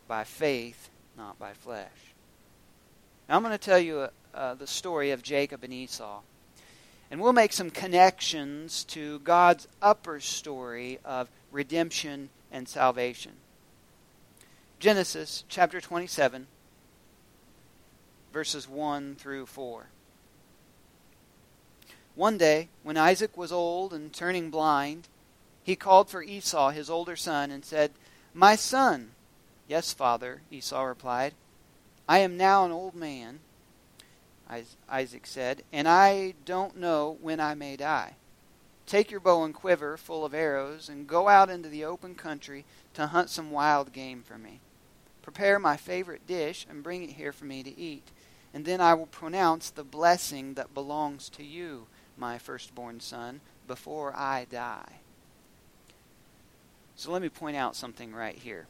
By 0.06 0.24
faith, 0.24 0.90
not 1.16 1.38
by 1.38 1.54
flesh. 1.54 2.12
Now, 3.30 3.36
I'm 3.36 3.42
going 3.42 3.52
to 3.52 3.56
tell 3.56 3.78
you 3.78 4.08
uh, 4.34 4.54
the 4.56 4.66
story 4.66 5.10
of 5.10 5.22
Jacob 5.22 5.64
and 5.64 5.72
Esau. 5.72 6.20
And 7.12 7.20
we'll 7.20 7.34
make 7.34 7.52
some 7.52 7.68
connections 7.68 8.84
to 8.84 9.18
God's 9.18 9.68
upper 9.82 10.18
story 10.18 10.98
of 11.04 11.28
redemption 11.50 12.30
and 12.50 12.66
salvation. 12.66 13.32
Genesis 14.80 15.44
chapter 15.46 15.78
27, 15.78 16.46
verses 18.32 18.66
1 18.66 19.16
through 19.16 19.44
4. 19.44 19.88
One 22.14 22.38
day, 22.38 22.68
when 22.82 22.96
Isaac 22.96 23.36
was 23.36 23.52
old 23.52 23.92
and 23.92 24.10
turning 24.10 24.48
blind, 24.48 25.08
he 25.62 25.76
called 25.76 26.08
for 26.08 26.22
Esau, 26.22 26.70
his 26.70 26.88
older 26.88 27.14
son, 27.14 27.50
and 27.50 27.62
said, 27.62 27.90
My 28.32 28.56
son. 28.56 29.10
Yes, 29.68 29.92
father, 29.92 30.40
Esau 30.50 30.82
replied. 30.82 31.34
I 32.08 32.20
am 32.20 32.38
now 32.38 32.64
an 32.64 32.72
old 32.72 32.94
man, 32.94 33.40
Isaac 34.88 35.26
said, 35.26 35.62
and 35.72 35.88
I 35.88 36.34
don't 36.44 36.76
know 36.76 37.16
when 37.20 37.40
I 37.40 37.54
may 37.54 37.76
die. 37.76 38.16
Take 38.86 39.10
your 39.10 39.20
bow 39.20 39.44
and 39.44 39.54
quiver 39.54 39.96
full 39.96 40.24
of 40.24 40.34
arrows 40.34 40.88
and 40.88 41.06
go 41.06 41.28
out 41.28 41.48
into 41.48 41.68
the 41.68 41.84
open 41.84 42.14
country 42.14 42.64
to 42.94 43.06
hunt 43.06 43.30
some 43.30 43.50
wild 43.50 43.92
game 43.92 44.22
for 44.22 44.36
me. 44.36 44.60
Prepare 45.22 45.58
my 45.58 45.76
favorite 45.76 46.26
dish 46.26 46.66
and 46.68 46.82
bring 46.82 47.02
it 47.02 47.10
here 47.10 47.32
for 47.32 47.44
me 47.44 47.62
to 47.62 47.78
eat, 47.78 48.10
and 48.52 48.64
then 48.64 48.80
I 48.80 48.94
will 48.94 49.06
pronounce 49.06 49.70
the 49.70 49.84
blessing 49.84 50.54
that 50.54 50.74
belongs 50.74 51.28
to 51.30 51.44
you 51.44 51.86
my 52.16 52.38
firstborn 52.38 53.00
son, 53.00 53.40
before 53.66 54.14
I 54.14 54.46
die. 54.50 55.00
So 56.96 57.10
let 57.10 57.22
me 57.22 57.28
point 57.28 57.56
out 57.56 57.76
something 57.76 58.12
right 58.12 58.36
here. 58.36 58.66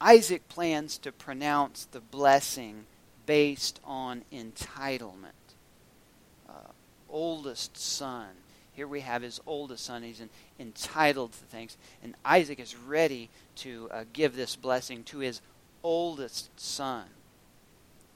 Isaac 0.00 0.48
plans 0.48 0.96
to 0.98 1.10
pronounce 1.10 1.86
the 1.86 2.00
blessing 2.00 2.86
based 3.28 3.78
on 3.84 4.24
entitlement. 4.32 5.52
Uh, 6.48 6.72
oldest 7.10 7.76
son. 7.76 8.28
Here 8.72 8.88
we 8.88 9.00
have 9.00 9.20
his 9.20 9.38
oldest 9.46 9.84
son. 9.84 10.02
He's 10.02 10.22
entitled 10.58 11.32
to 11.32 11.38
things. 11.38 11.76
And 12.02 12.14
Isaac 12.24 12.58
is 12.58 12.74
ready 12.74 13.28
to 13.56 13.90
uh, 13.92 14.04
give 14.14 14.34
this 14.34 14.56
blessing 14.56 15.04
to 15.04 15.18
his 15.18 15.42
oldest 15.82 16.58
son. 16.58 17.04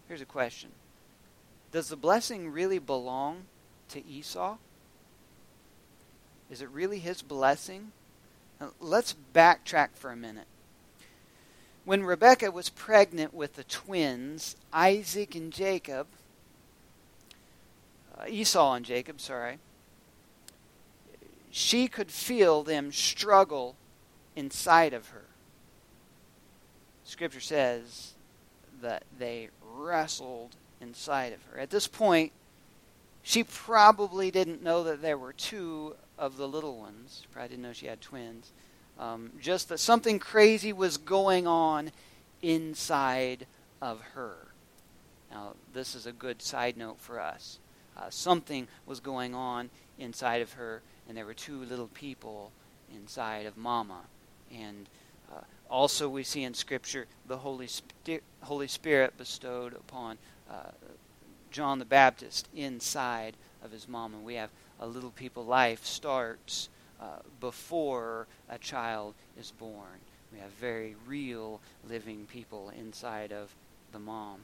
Here's 0.09 0.23
a 0.23 0.27
question 0.27 0.71
does 1.73 1.91
the 1.91 1.97
blessing 1.97 2.51
really 2.51 2.79
belong 2.79 3.43
to 3.91 4.07
Esau? 4.07 4.57
Is 6.51 6.63
it 6.63 6.71
really 6.71 7.01
his 7.01 7.21
blessing? 7.21 7.93
Now, 8.59 8.73
let's 8.81 9.15
backtrack 9.35 9.91
for 9.95 10.11
a 10.11 10.17
minute. 10.17 10.47
When 11.85 12.05
Rebekah 12.05 12.51
was 12.53 12.69
pregnant 12.69 13.35
with 13.35 13.55
the 13.55 13.65
twins, 13.65 14.57
Isaac 14.73 15.35
and 15.35 15.53
Jacob, 15.53 16.07
uh, 18.17 18.25
Esau 18.29 18.75
and 18.75 18.85
Jacob, 18.85 19.21
sorry, 19.21 19.59
she 21.51 21.89
could 21.89 22.11
feel 22.11 22.63
them 22.63 22.93
struggle 22.93 23.75
inside 24.37 24.93
of 24.93 25.09
her. 25.09 25.25
Scripture 27.05 27.41
says 27.41 28.13
that 28.81 29.03
they 29.19 29.49
wrestled 29.75 30.57
inside 30.81 31.33
of 31.33 31.43
her. 31.45 31.59
At 31.59 31.71
this 31.71 31.87
point, 31.87 32.33
she 33.23 33.45
probably 33.45 34.31
didn't 34.31 34.63
know 34.63 34.85
that 34.85 35.03
there 35.03 35.19
were 35.19 35.33
two 35.33 35.95
of 36.19 36.37
the 36.37 36.49
little 36.49 36.79
ones. 36.79 37.27
Probably 37.33 37.51
didn't 37.51 37.63
know 37.63 37.73
she 37.73 37.87
had 37.87 38.01
twins. 38.01 38.53
Um, 39.03 39.33
just 39.41 39.69
that 39.71 39.81
something 39.81 40.21
crazy 40.21 40.73
was 40.73 40.97
going 40.97 41.49
on 41.49 41.91
inside 42.41 43.47
of 43.81 44.01
her. 44.15 44.37
Now, 45.33 45.55
this 45.75 45.97
is 45.97 46.07
a 46.07 46.13
good 46.13 46.41
side 46.41 46.77
note 46.77 47.01
for 47.01 47.19
us. 47.19 47.59
Uh, 47.97 48.11
something 48.11 48.69
was 48.87 49.01
going 49.01 49.35
on 49.35 49.71
inside 49.99 50.41
of 50.41 50.53
her, 50.53 50.83
and 51.09 51.17
there 51.17 51.27
were 51.27 51.35
two 51.35 51.65
little 51.65 51.89
people 51.89 52.53
inside 52.95 53.45
of 53.47 53.57
Mama. 53.57 54.03
And 54.55 54.89
uh, 55.33 55.41
also, 55.69 56.09
we 56.09 56.23
see 56.23 56.45
in 56.45 56.55
Scripture 56.55 57.07
the 57.27 57.39
Holy, 57.39 57.67
Sp- 57.67 58.23
Holy 58.43 58.69
Spirit 58.69 59.19
bestowed 59.19 59.73
upon 59.73 60.17
uh, 60.49 60.71
John 61.51 61.81
the 61.81 61.85
Baptist 61.85 62.49
inside 62.55 63.35
of 63.65 63.73
his 63.73 63.89
mom. 63.89 64.15
And 64.15 64.25
we 64.25 64.35
have 64.35 64.51
a 64.79 64.87
little 64.87 65.11
people 65.11 65.45
life 65.45 65.85
starts 65.85 66.69
uh, 67.03 67.19
before 67.41 68.29
a 68.49 68.59
child 68.59 69.15
is 69.39 69.51
born. 69.51 69.99
We 70.33 70.39
have 70.39 70.51
very 70.53 70.95
real 71.07 71.61
living 71.89 72.27
people 72.31 72.71
inside 72.79 73.33
of 73.33 73.55
the 73.93 73.99
mom. 73.99 74.43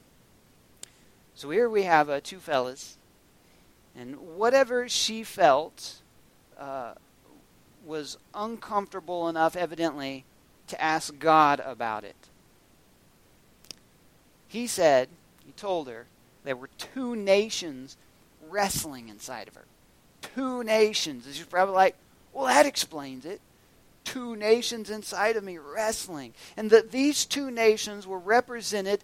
So 1.35 1.49
here 1.49 1.69
we 1.69 1.83
have 1.83 2.09
uh, 2.09 2.19
two 2.21 2.39
fellas, 2.39 2.97
and 3.95 4.17
whatever 4.17 4.89
she 4.89 5.23
felt 5.23 6.01
uh, 6.57 6.95
was 7.85 8.17
uncomfortable 8.33 9.29
enough, 9.29 9.55
evidently, 9.55 10.25
to 10.67 10.81
ask 10.81 11.17
God 11.17 11.61
about 11.61 12.03
it. 12.03 12.27
He 14.49 14.67
said, 14.67 15.07
he 15.45 15.53
told 15.53 15.87
her, 15.87 16.07
there 16.43 16.57
were 16.57 16.69
two 16.77 17.15
nations 17.15 17.95
wrestling 18.49 19.07
inside 19.07 19.47
of 19.47 19.55
her. 19.55 19.65
Two 20.21 20.63
nations. 20.63 21.25
She's 21.31 21.45
probably 21.45 21.75
like, 21.75 21.95
well, 22.33 22.45
that 22.45 22.65
explains 22.65 23.25
it. 23.25 23.41
Two 24.03 24.35
nations 24.35 24.89
inside 24.89 25.35
of 25.35 25.43
me 25.43 25.57
wrestling. 25.57 26.33
And 26.57 26.69
that 26.69 26.91
these 26.91 27.25
two 27.25 27.51
nations 27.51 28.07
were 28.07 28.19
represented 28.19 29.03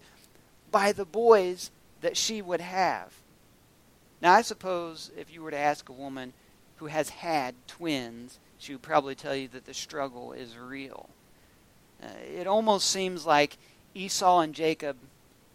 by 0.70 0.92
the 0.92 1.04
boys 1.04 1.70
that 2.00 2.16
she 2.16 2.42
would 2.42 2.60
have. 2.60 3.12
Now, 4.20 4.32
I 4.32 4.42
suppose 4.42 5.10
if 5.16 5.32
you 5.32 5.42
were 5.42 5.50
to 5.50 5.56
ask 5.56 5.88
a 5.88 5.92
woman 5.92 6.32
who 6.76 6.86
has 6.86 7.10
had 7.10 7.54
twins, 7.66 8.38
she 8.58 8.72
would 8.72 8.82
probably 8.82 9.14
tell 9.14 9.36
you 9.36 9.48
that 9.48 9.66
the 9.66 9.74
struggle 9.74 10.32
is 10.32 10.56
real. 10.56 11.08
Uh, 12.02 12.08
it 12.34 12.46
almost 12.46 12.90
seems 12.90 13.26
like 13.26 13.58
Esau 13.94 14.40
and 14.40 14.54
Jacob 14.54 14.96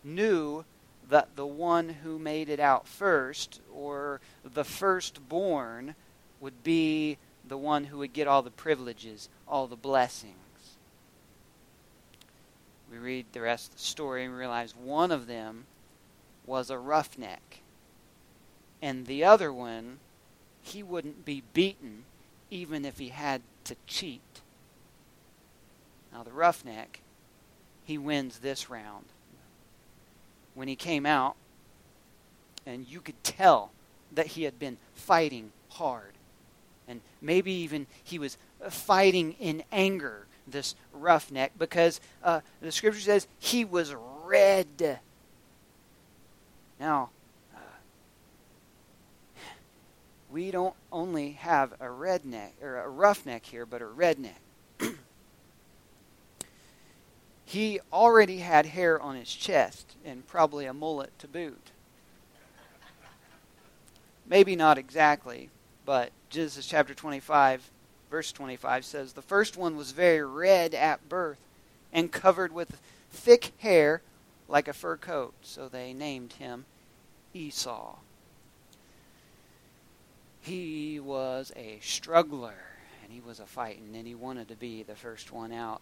knew 0.03 0.65
that 1.09 1.35
the 1.35 1.45
one 1.45 1.89
who 1.89 2.17
made 2.17 2.49
it 2.49 2.59
out 2.59 2.87
first, 2.87 3.59
or 3.73 4.21
the 4.43 4.63
firstborn, 4.63 5.93
would 6.39 6.63
be 6.63 7.17
the 7.47 7.57
one 7.57 7.85
who 7.85 7.97
would 7.99 8.13
get 8.13 8.27
all 8.27 8.41
the 8.41 8.51
privileges, 8.51 9.29
all 9.47 9.67
the 9.67 9.75
blessings. 9.75 10.35
We 12.91 12.97
read 12.97 13.25
the 13.31 13.41
rest 13.41 13.69
of 13.69 13.77
the 13.77 13.83
story 13.83 14.25
and 14.25 14.35
realize 14.35 14.75
one 14.75 15.11
of 15.11 15.27
them 15.27 15.65
was 16.45 16.69
a 16.69 16.77
roughneck. 16.77 17.61
And 18.81 19.05
the 19.05 19.23
other 19.23 19.53
one, 19.53 19.99
he 20.61 20.83
wouldn't 20.83 21.23
be 21.23 21.43
beaten 21.53 22.03
even 22.49 22.83
if 22.83 22.97
he 22.99 23.09
had 23.09 23.41
to 23.65 23.75
cheat. 23.87 24.41
Now, 26.11 26.23
the 26.23 26.31
roughneck, 26.31 26.99
he 27.85 27.97
wins 27.97 28.39
this 28.39 28.69
round 28.69 29.05
when 30.53 30.67
he 30.67 30.75
came 30.75 31.05
out, 31.05 31.35
and 32.65 32.85
you 32.87 32.99
could 32.99 33.23
tell 33.23 33.71
that 34.11 34.27
he 34.27 34.43
had 34.43 34.59
been 34.59 34.77
fighting 34.93 35.51
hard. 35.69 36.13
And 36.87 37.01
maybe 37.21 37.51
even 37.51 37.87
he 38.03 38.19
was 38.19 38.37
fighting 38.69 39.35
in 39.39 39.63
anger, 39.71 40.27
this 40.47 40.75
roughneck, 40.93 41.51
because 41.57 42.01
uh, 42.23 42.41
the 42.61 42.71
scripture 42.71 43.01
says 43.01 43.27
he 43.39 43.65
was 43.65 43.93
red. 44.23 44.99
Now, 46.79 47.09
uh, 47.55 47.59
we 50.31 50.51
don't 50.51 50.75
only 50.91 51.33
have 51.33 51.73
a 51.73 51.85
redneck 51.85 52.51
or 52.61 52.77
a 52.77 52.89
roughneck 52.89 53.45
here, 53.45 53.65
but 53.65 53.81
a 53.81 53.85
redneck. 53.85 54.31
He 57.51 57.81
already 57.91 58.37
had 58.37 58.65
hair 58.65 58.97
on 59.01 59.17
his 59.17 59.27
chest 59.27 59.97
and 60.05 60.25
probably 60.25 60.67
a 60.67 60.73
mullet 60.73 61.11
to 61.19 61.27
boot. 61.27 61.71
Maybe 64.25 64.55
not 64.55 64.77
exactly, 64.77 65.49
but 65.85 66.11
Genesis 66.31 66.65
chapter 66.65 66.93
25, 66.93 67.69
verse 68.09 68.31
25 68.31 68.85
says 68.85 69.11
The 69.11 69.21
first 69.21 69.57
one 69.57 69.75
was 69.75 69.91
very 69.91 70.23
red 70.23 70.73
at 70.73 71.09
birth 71.09 71.39
and 71.91 72.09
covered 72.09 72.53
with 72.53 72.79
thick 73.11 73.51
hair 73.57 74.01
like 74.47 74.69
a 74.69 74.73
fur 74.73 74.95
coat. 74.95 75.33
So 75.41 75.67
they 75.67 75.91
named 75.91 76.33
him 76.33 76.63
Esau. 77.33 77.97
He 80.39 81.01
was 81.01 81.51
a 81.57 81.79
struggler 81.81 82.63
and 83.03 83.11
he 83.11 83.19
was 83.19 83.41
a 83.41 83.45
fighting 83.45 83.93
and 83.93 84.07
he 84.07 84.15
wanted 84.15 84.47
to 84.47 84.55
be 84.55 84.83
the 84.83 84.95
first 84.95 85.33
one 85.33 85.51
out 85.51 85.81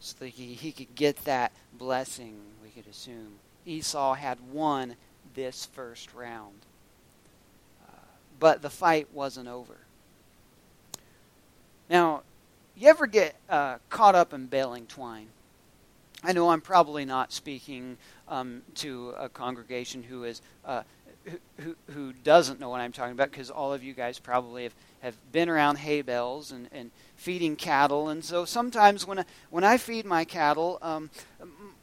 so 0.00 0.16
that 0.18 0.30
he, 0.30 0.54
he 0.54 0.72
could 0.72 0.96
get 0.96 1.24
that 1.24 1.52
blessing, 1.72 2.36
we 2.64 2.70
could 2.70 2.90
assume. 2.90 3.34
Esau 3.64 4.14
had 4.14 4.38
won 4.52 4.96
this 5.34 5.66
first 5.66 6.12
round. 6.14 6.66
But 8.42 8.60
the 8.60 8.70
fight 8.70 9.06
wasn't 9.12 9.46
over. 9.46 9.76
Now, 11.88 12.22
you 12.76 12.88
ever 12.88 13.06
get 13.06 13.36
uh, 13.48 13.76
caught 13.88 14.16
up 14.16 14.34
in 14.34 14.46
baling 14.46 14.86
twine? 14.86 15.28
I 16.24 16.32
know 16.32 16.50
I'm 16.50 16.60
probably 16.60 17.04
not 17.04 17.32
speaking 17.32 17.98
um, 18.26 18.62
to 18.74 19.14
a 19.16 19.28
congregation 19.28 20.02
who 20.02 20.24
is 20.24 20.42
uh, 20.64 20.82
who, 21.60 21.76
who 21.92 22.12
doesn't 22.12 22.58
know 22.58 22.68
what 22.68 22.80
I'm 22.80 22.90
talking 22.90 23.12
about 23.12 23.30
because 23.30 23.48
all 23.48 23.72
of 23.72 23.84
you 23.84 23.94
guys 23.94 24.18
probably 24.18 24.64
have, 24.64 24.74
have 25.02 25.16
been 25.32 25.48
around 25.48 25.76
hay 25.78 26.00
bales 26.00 26.52
and, 26.52 26.68
and 26.72 26.90
feeding 27.16 27.56
cattle. 27.56 28.08
And 28.08 28.24
so 28.24 28.44
sometimes 28.44 29.06
when 29.06 29.20
I, 29.20 29.24
when 29.50 29.64
I 29.64 29.76
feed 29.76 30.06
my 30.06 30.24
cattle, 30.24 30.78
um, 30.80 31.10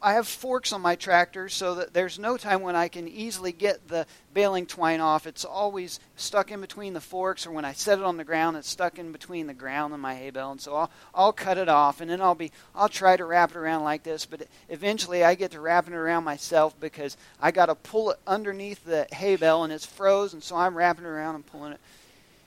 I 0.02 0.14
have 0.14 0.26
forks 0.26 0.72
on 0.72 0.80
my 0.80 0.96
tractor 0.96 1.50
so 1.50 1.74
that 1.74 1.92
there's 1.92 2.18
no 2.18 2.38
time 2.38 2.62
when 2.62 2.74
I 2.74 2.88
can 2.88 3.06
easily 3.06 3.52
get 3.52 3.88
the 3.88 4.06
baling 4.32 4.64
twine 4.64 5.00
off. 5.00 5.26
It's 5.26 5.44
always 5.44 6.00
stuck 6.16 6.50
in 6.50 6.62
between 6.62 6.94
the 6.94 7.00
forks, 7.00 7.46
or 7.46 7.50
when 7.50 7.66
I 7.66 7.72
set 7.74 7.98
it 7.98 8.04
on 8.04 8.16
the 8.16 8.24
ground, 8.24 8.56
it's 8.56 8.70
stuck 8.70 8.98
in 8.98 9.12
between 9.12 9.46
the 9.46 9.54
ground 9.54 9.92
and 9.92 10.00
my 10.00 10.14
hay 10.14 10.30
bale. 10.30 10.52
And 10.52 10.60
so 10.60 10.74
I'll, 10.74 10.90
I'll 11.14 11.32
cut 11.32 11.58
it 11.58 11.68
off, 11.68 12.00
and 12.00 12.10
then 12.10 12.22
I'll 12.22 12.34
be 12.34 12.52
I'll 12.74 12.88
try 12.88 13.16
to 13.16 13.24
wrap 13.26 13.50
it 13.50 13.56
around 13.56 13.84
like 13.84 14.02
this. 14.02 14.24
But 14.24 14.46
eventually, 14.70 15.22
I 15.22 15.34
get 15.34 15.50
to 15.50 15.60
wrapping 15.60 15.92
it 15.92 15.98
around 15.98 16.24
myself 16.24 16.78
because 16.80 17.18
I 17.40 17.50
got 17.50 17.66
to 17.66 17.74
pull 17.74 18.10
it 18.12 18.18
underneath 18.26 18.82
the 18.84 19.06
hay 19.12 19.36
bale, 19.36 19.64
and 19.64 19.72
it's 19.72 19.84
froze, 19.84 20.32
and 20.32 20.42
so 20.42 20.56
I'm 20.56 20.76
wrapping 20.76 21.04
it 21.04 21.08
around 21.08 21.34
and 21.34 21.46
pulling 21.46 21.72
it 21.72 21.80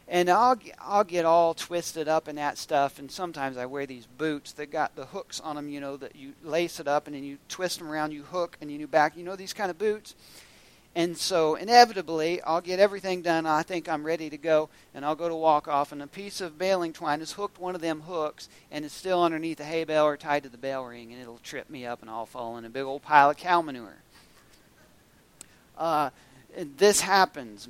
and 0.08 0.30
I'll 0.30 0.60
I'll 0.80 1.04
get 1.04 1.26
all 1.26 1.54
twisted 1.54 2.08
up 2.08 2.28
in 2.28 2.36
that 2.36 2.58
stuff. 2.58 3.00
And 3.00 3.10
sometimes 3.10 3.58
I 3.58 3.66
wear 3.66 3.86
these 3.86 4.06
boots 4.06 4.52
that 4.54 4.72
got 4.72 4.96
the 4.96 5.06
hooks 5.06 5.39
on 5.39 5.56
them, 5.56 5.70
you 5.70 5.80
know, 5.80 5.98
that 5.98 6.16
you 6.16 6.34
lace 6.44 6.80
it 6.80 6.88
up 6.88 7.08
and 7.08 7.16
then 7.16 7.24
you 7.24 7.38
twist 7.48 7.80
them 7.80 7.89
around, 7.89 8.12
you 8.12 8.24
hook, 8.24 8.58
and 8.62 8.72
you 8.72 8.88
back. 8.88 9.16
You 9.16 9.24
know 9.24 9.36
these 9.36 9.54
kind 9.54 9.72
of 9.72 9.78
boots. 9.78 10.16
And 10.96 11.18
so 11.18 11.56
inevitably, 11.56 12.39
I'll 12.44 12.62
get 12.62 12.80
everything 12.80 13.24
done. 13.24 13.48
I 13.48 13.63
think 13.63 13.89
I'm 13.89 14.06
ready 14.06 14.30
to 14.30 14.38
go, 14.38 14.70
and 14.94 15.04
I'll 15.04 15.16
go 15.16 15.28
to 15.28 15.34
walk 15.34 15.68
off, 15.68 15.92
and 15.92 16.04
a 16.04 16.08
piece 16.08 16.39
of 16.39 16.60
baling 16.60 16.94
twine 16.94 17.18
has 17.18 17.32
hooked 17.32 17.60
one 17.60 17.74
of 17.74 17.82
them 17.82 18.02
hooks, 18.02 18.48
and 18.70 18.86
it's 18.86 18.94
still 18.94 19.24
underneath 19.24 19.58
the 19.58 19.63
hay 19.63 19.86
bale 19.86 20.06
or 20.06 20.18
tied 20.18 20.44
to 20.44 20.50
the 20.50 20.58
bale 20.58 20.86
ring, 20.86 21.12
and 21.12 21.20
it'll 21.20 21.39
trip 21.39 21.68
me 21.68 21.84
up, 21.84 22.02
and 22.02 22.12
I'll 22.12 22.28
fall 22.28 22.58
in 22.58 22.66
a 22.66 22.70
big 22.70 22.84
old 22.84 23.02
pile 23.02 23.32
of 23.32 23.38
cow 23.38 23.63
manure. 23.63 24.04
Uh, 25.76 26.12
this 26.78 27.02
happens 27.02 27.70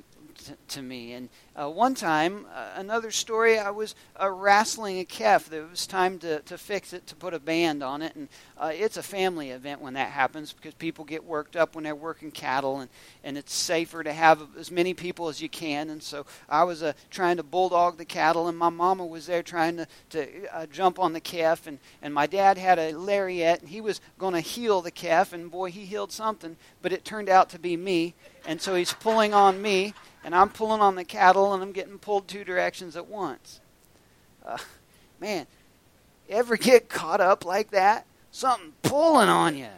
to 0.68 0.82
me. 0.82 1.12
And 1.12 1.28
uh, 1.56 1.70
one 1.70 1.94
time, 1.94 2.46
uh, 2.52 2.70
another 2.76 3.10
story, 3.10 3.58
I 3.58 3.70
was 3.70 3.94
uh, 4.20 4.30
wrestling 4.30 4.98
a 4.98 5.04
calf. 5.04 5.48
There 5.48 5.66
was 5.66 5.86
time 5.86 6.18
to, 6.20 6.40
to 6.40 6.58
fix 6.58 6.92
it, 6.92 7.06
to 7.06 7.14
put 7.14 7.34
a 7.34 7.38
band 7.38 7.82
on 7.82 8.02
it. 8.02 8.14
And 8.16 8.28
uh, 8.58 8.72
it's 8.72 8.96
a 8.96 9.02
family 9.02 9.50
event 9.50 9.80
when 9.80 9.94
that 9.94 10.10
happens 10.10 10.52
because 10.52 10.74
people 10.74 11.04
get 11.04 11.24
worked 11.24 11.56
up 11.56 11.74
when 11.74 11.84
they're 11.84 11.94
working 11.94 12.30
cattle, 12.30 12.80
and, 12.80 12.90
and 13.22 13.38
it's 13.38 13.54
safer 13.54 14.02
to 14.02 14.12
have 14.12 14.42
as 14.58 14.70
many 14.70 14.94
people 14.94 15.28
as 15.28 15.40
you 15.40 15.48
can. 15.48 15.90
And 15.90 16.02
so 16.02 16.26
I 16.48 16.64
was 16.64 16.82
uh, 16.82 16.92
trying 17.10 17.36
to 17.36 17.42
bulldog 17.42 17.98
the 17.98 18.04
cattle, 18.04 18.48
and 18.48 18.58
my 18.58 18.70
mama 18.70 19.06
was 19.06 19.26
there 19.26 19.42
trying 19.42 19.76
to, 19.76 19.86
to 20.10 20.56
uh, 20.56 20.66
jump 20.66 20.98
on 20.98 21.12
the 21.12 21.20
calf. 21.20 21.66
And, 21.66 21.78
and 22.02 22.12
my 22.12 22.26
dad 22.26 22.58
had 22.58 22.78
a 22.78 22.92
lariat, 22.92 23.60
and 23.60 23.68
he 23.68 23.80
was 23.80 24.00
going 24.18 24.34
to 24.34 24.40
heel 24.40 24.82
the 24.82 24.90
calf. 24.90 25.32
And 25.32 25.50
boy, 25.50 25.70
he 25.70 25.84
heeled 25.84 26.12
something, 26.12 26.56
but 26.82 26.92
it 26.92 27.04
turned 27.04 27.28
out 27.28 27.50
to 27.50 27.58
be 27.58 27.76
me. 27.76 28.14
And 28.46 28.60
so 28.60 28.74
he's 28.74 28.92
pulling 28.92 29.32
on 29.32 29.62
me 29.62 29.94
and 30.24 30.34
I'm 30.34 30.48
pulling 30.48 30.80
on 30.80 30.94
the 30.94 31.04
cattle 31.04 31.52
and 31.52 31.62
I'm 31.62 31.72
getting 31.72 31.98
pulled 31.98 32.26
two 32.26 32.44
directions 32.44 32.96
at 32.96 33.06
once. 33.06 33.60
Uh, 34.44 34.58
man, 35.20 35.46
ever 36.28 36.56
get 36.56 36.88
caught 36.88 37.20
up 37.20 37.44
like 37.44 37.70
that? 37.70 38.06
Something 38.30 38.72
pulling 38.82 39.28
on 39.28 39.56
you. 39.56 39.68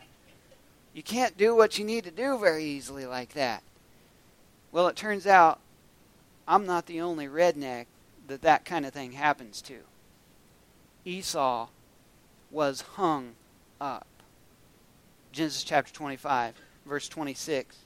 You 0.94 1.02
can't 1.02 1.36
do 1.36 1.54
what 1.54 1.78
you 1.78 1.84
need 1.84 2.04
to 2.04 2.10
do 2.10 2.38
very 2.38 2.64
easily 2.64 3.04
like 3.04 3.34
that. 3.34 3.62
Well, 4.72 4.88
it 4.88 4.96
turns 4.96 5.26
out 5.26 5.58
I'm 6.48 6.64
not 6.64 6.86
the 6.86 7.00
only 7.00 7.26
redneck 7.26 7.86
that 8.28 8.42
that 8.42 8.64
kind 8.64 8.86
of 8.86 8.92
thing 8.94 9.12
happens 9.12 9.60
to. 9.62 9.80
Esau 11.04 11.68
was 12.50 12.80
hung 12.80 13.32
up. 13.80 14.06
Genesis 15.32 15.64
chapter 15.64 15.92
25, 15.92 16.54
verse 16.86 17.08
26. 17.08 17.76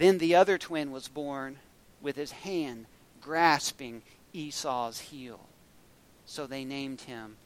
Then 0.00 0.16
the 0.16 0.34
other 0.34 0.56
twin 0.56 0.92
was 0.92 1.08
born 1.08 1.58
with 2.00 2.16
his 2.16 2.32
hand 2.32 2.86
grasping 3.20 4.00
Esau's 4.32 4.98
heel. 4.98 5.40
So 6.24 6.46
they 6.46 6.64
named 6.64 7.02
him 7.02 7.36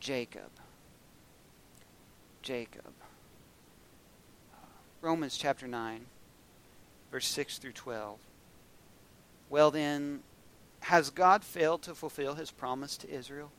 Jacob. 0.00 0.50
Jacob. 2.42 2.92
Romans 5.00 5.36
chapter 5.36 5.68
9, 5.68 6.06
verse 7.12 7.28
6 7.28 7.58
through 7.58 7.70
12. 7.70 8.18
Well, 9.48 9.70
then, 9.70 10.24
has 10.80 11.08
God 11.08 11.44
failed 11.44 11.82
to 11.82 11.94
fulfill 11.94 12.34
his 12.34 12.50
promise 12.50 12.96
to 12.96 13.08
Israel? 13.08 13.52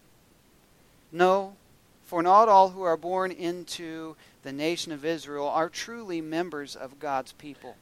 No, 1.14 1.56
for 2.04 2.22
not 2.22 2.50
all 2.50 2.72
who 2.72 2.84
are 2.84 2.98
born 2.98 3.32
into 3.32 4.18
the 4.42 4.52
nation 4.52 4.92
of 4.92 5.06
Israel 5.06 5.48
are 5.48 5.70
truly 5.70 6.20
members 6.20 6.76
of 6.76 7.00
God's 7.00 7.32
people. 7.32 7.78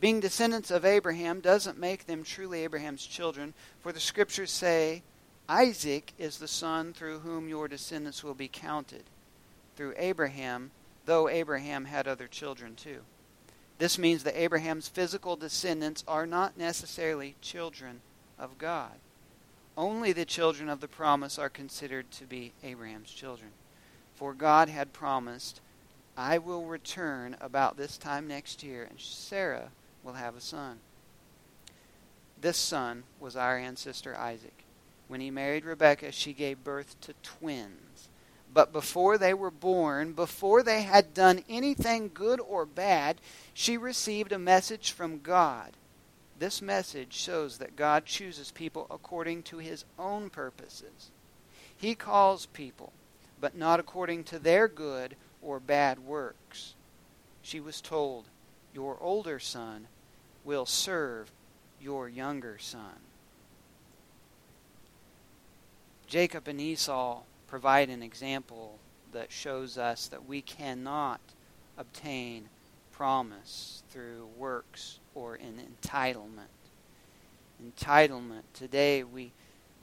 Being 0.00 0.20
descendants 0.20 0.70
of 0.70 0.84
Abraham 0.84 1.40
doesn't 1.40 1.78
make 1.78 2.06
them 2.06 2.24
truly 2.24 2.62
Abraham's 2.62 3.06
children, 3.06 3.54
for 3.80 3.92
the 3.92 4.00
scriptures 4.00 4.50
say, 4.50 5.02
Isaac 5.48 6.12
is 6.18 6.38
the 6.38 6.48
son 6.48 6.92
through 6.92 7.20
whom 7.20 7.48
your 7.48 7.68
descendants 7.68 8.22
will 8.22 8.34
be 8.34 8.48
counted. 8.48 9.04
Through 9.76 9.94
Abraham, 9.96 10.70
though 11.06 11.28
Abraham 11.28 11.86
had 11.86 12.06
other 12.06 12.26
children 12.26 12.74
too. 12.76 13.00
This 13.78 13.98
means 13.98 14.22
that 14.24 14.40
Abraham's 14.40 14.88
physical 14.88 15.36
descendants 15.36 16.04
are 16.06 16.26
not 16.26 16.56
necessarily 16.56 17.34
children 17.40 18.00
of 18.38 18.58
God. 18.58 18.92
Only 19.76 20.12
the 20.12 20.24
children 20.24 20.68
of 20.68 20.80
the 20.80 20.88
promise 20.88 21.38
are 21.38 21.48
considered 21.48 22.10
to 22.12 22.24
be 22.24 22.52
Abraham's 22.62 23.10
children. 23.10 23.50
For 24.14 24.32
God 24.32 24.68
had 24.68 24.92
promised, 24.92 25.60
I 26.16 26.38
will 26.38 26.66
return 26.66 27.36
about 27.40 27.76
this 27.76 27.98
time 27.98 28.28
next 28.28 28.62
year, 28.62 28.86
and 28.88 29.00
Sarah 29.00 29.70
will 30.04 30.12
have 30.12 30.36
a 30.36 30.40
son. 30.40 30.78
This 32.40 32.58
son 32.58 33.04
was 33.18 33.36
our 33.36 33.56
ancestor 33.56 34.14
Isaac. 34.16 34.64
When 35.08 35.20
he 35.20 35.30
married 35.30 35.64
Rebekah, 35.64 36.12
she 36.12 36.32
gave 36.32 36.64
birth 36.64 37.00
to 37.02 37.14
twins. 37.22 38.08
But 38.52 38.72
before 38.72 39.18
they 39.18 39.34
were 39.34 39.50
born, 39.50 40.12
before 40.12 40.62
they 40.62 40.82
had 40.82 41.14
done 41.14 41.42
anything 41.48 42.10
good 42.12 42.40
or 42.40 42.64
bad, 42.66 43.20
she 43.52 43.76
received 43.76 44.30
a 44.30 44.38
message 44.38 44.92
from 44.92 45.20
God. 45.20 45.72
This 46.38 46.60
message 46.60 47.12
shows 47.12 47.58
that 47.58 47.76
God 47.76 48.04
chooses 48.04 48.50
people 48.50 48.86
according 48.90 49.42
to 49.44 49.58
his 49.58 49.84
own 49.98 50.30
purposes. 50.30 51.10
He 51.76 51.94
calls 51.94 52.46
people, 52.46 52.92
but 53.40 53.56
not 53.56 53.80
according 53.80 54.24
to 54.24 54.38
their 54.38 54.68
good 54.68 55.16
or 55.42 55.60
bad 55.60 55.98
works. 55.98 56.74
She 57.42 57.60
was 57.60 57.80
told, 57.80 58.26
Your 58.72 58.96
older 59.00 59.38
son 59.38 59.88
will 60.44 60.66
serve 60.66 61.30
your 61.80 62.08
younger 62.08 62.56
son. 62.58 63.00
Jacob 66.06 66.46
and 66.48 66.60
Esau 66.60 67.22
provide 67.46 67.88
an 67.88 68.02
example 68.02 68.78
that 69.12 69.32
shows 69.32 69.78
us 69.78 70.08
that 70.08 70.26
we 70.26 70.42
cannot 70.42 71.20
obtain 71.78 72.48
promise 72.92 73.82
through 73.90 74.28
works 74.36 74.98
or 75.14 75.34
an 75.36 75.60
entitlement. 75.60 76.52
Entitlement. 77.62 78.42
Today 78.52 79.02
we 79.02 79.32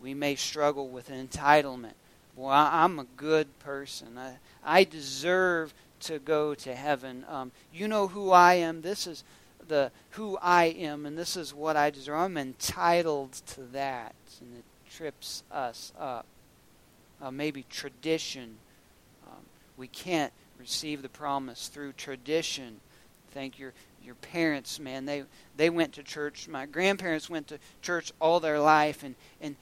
we 0.02 0.14
may 0.14 0.36
struggle 0.36 0.88
with 0.88 1.10
entitlement. 1.10 1.94
Well, 2.36 2.52
I'm 2.52 3.00
a 3.00 3.06
good 3.18 3.48
person. 3.60 4.18
I, 4.18 4.38
I 4.64 4.84
deserve 4.84 5.74
to 6.02 6.18
go 6.18 6.56
to 6.56 6.74
heaven. 6.74 7.24
Um, 7.30 7.52
you 7.74 7.88
know 7.88 8.08
who 8.08 8.32
I 8.32 8.56
am. 8.56 8.82
This 8.82 9.06
is 9.06 9.24
the 9.72 9.92
who 10.12 10.38
I 10.42 10.66
am, 10.66 11.06
and 11.06 11.18
this 11.18 11.36
is 11.36 11.54
what 11.54 11.76
I 11.76 11.90
deserve. 11.90 12.20
I'm 12.20 12.38
entitled 12.38 13.32
to 13.48 13.62
that, 13.72 14.14
and 14.40 14.58
it 14.58 14.66
trips 14.90 15.44
us 15.52 15.94
up 15.98 16.26
uh, 17.22 17.32
maybe 17.32 17.66
tradition. 17.70 18.58
Um, 19.26 19.44
we 19.78 19.88
can't 19.88 20.34
receive 20.60 21.02
the 21.02 21.10
promise 21.10 21.68
through 21.68 21.94
tradition. 21.94 22.82
Thank 23.32 23.60
your 23.60 23.74
your 24.04 24.16
parents, 24.16 24.80
man. 24.80 25.06
They 25.06 25.24
they 25.56 25.70
went 25.70 25.94
to 25.94 26.04
church. 26.04 26.48
My 26.48 26.66
grandparents 26.66 27.30
went 27.30 27.48
to 27.48 27.60
church 27.82 28.12
all 28.20 28.40
their 28.40 28.60
life, 28.60 29.04
and 29.04 29.16
and 29.40 29.56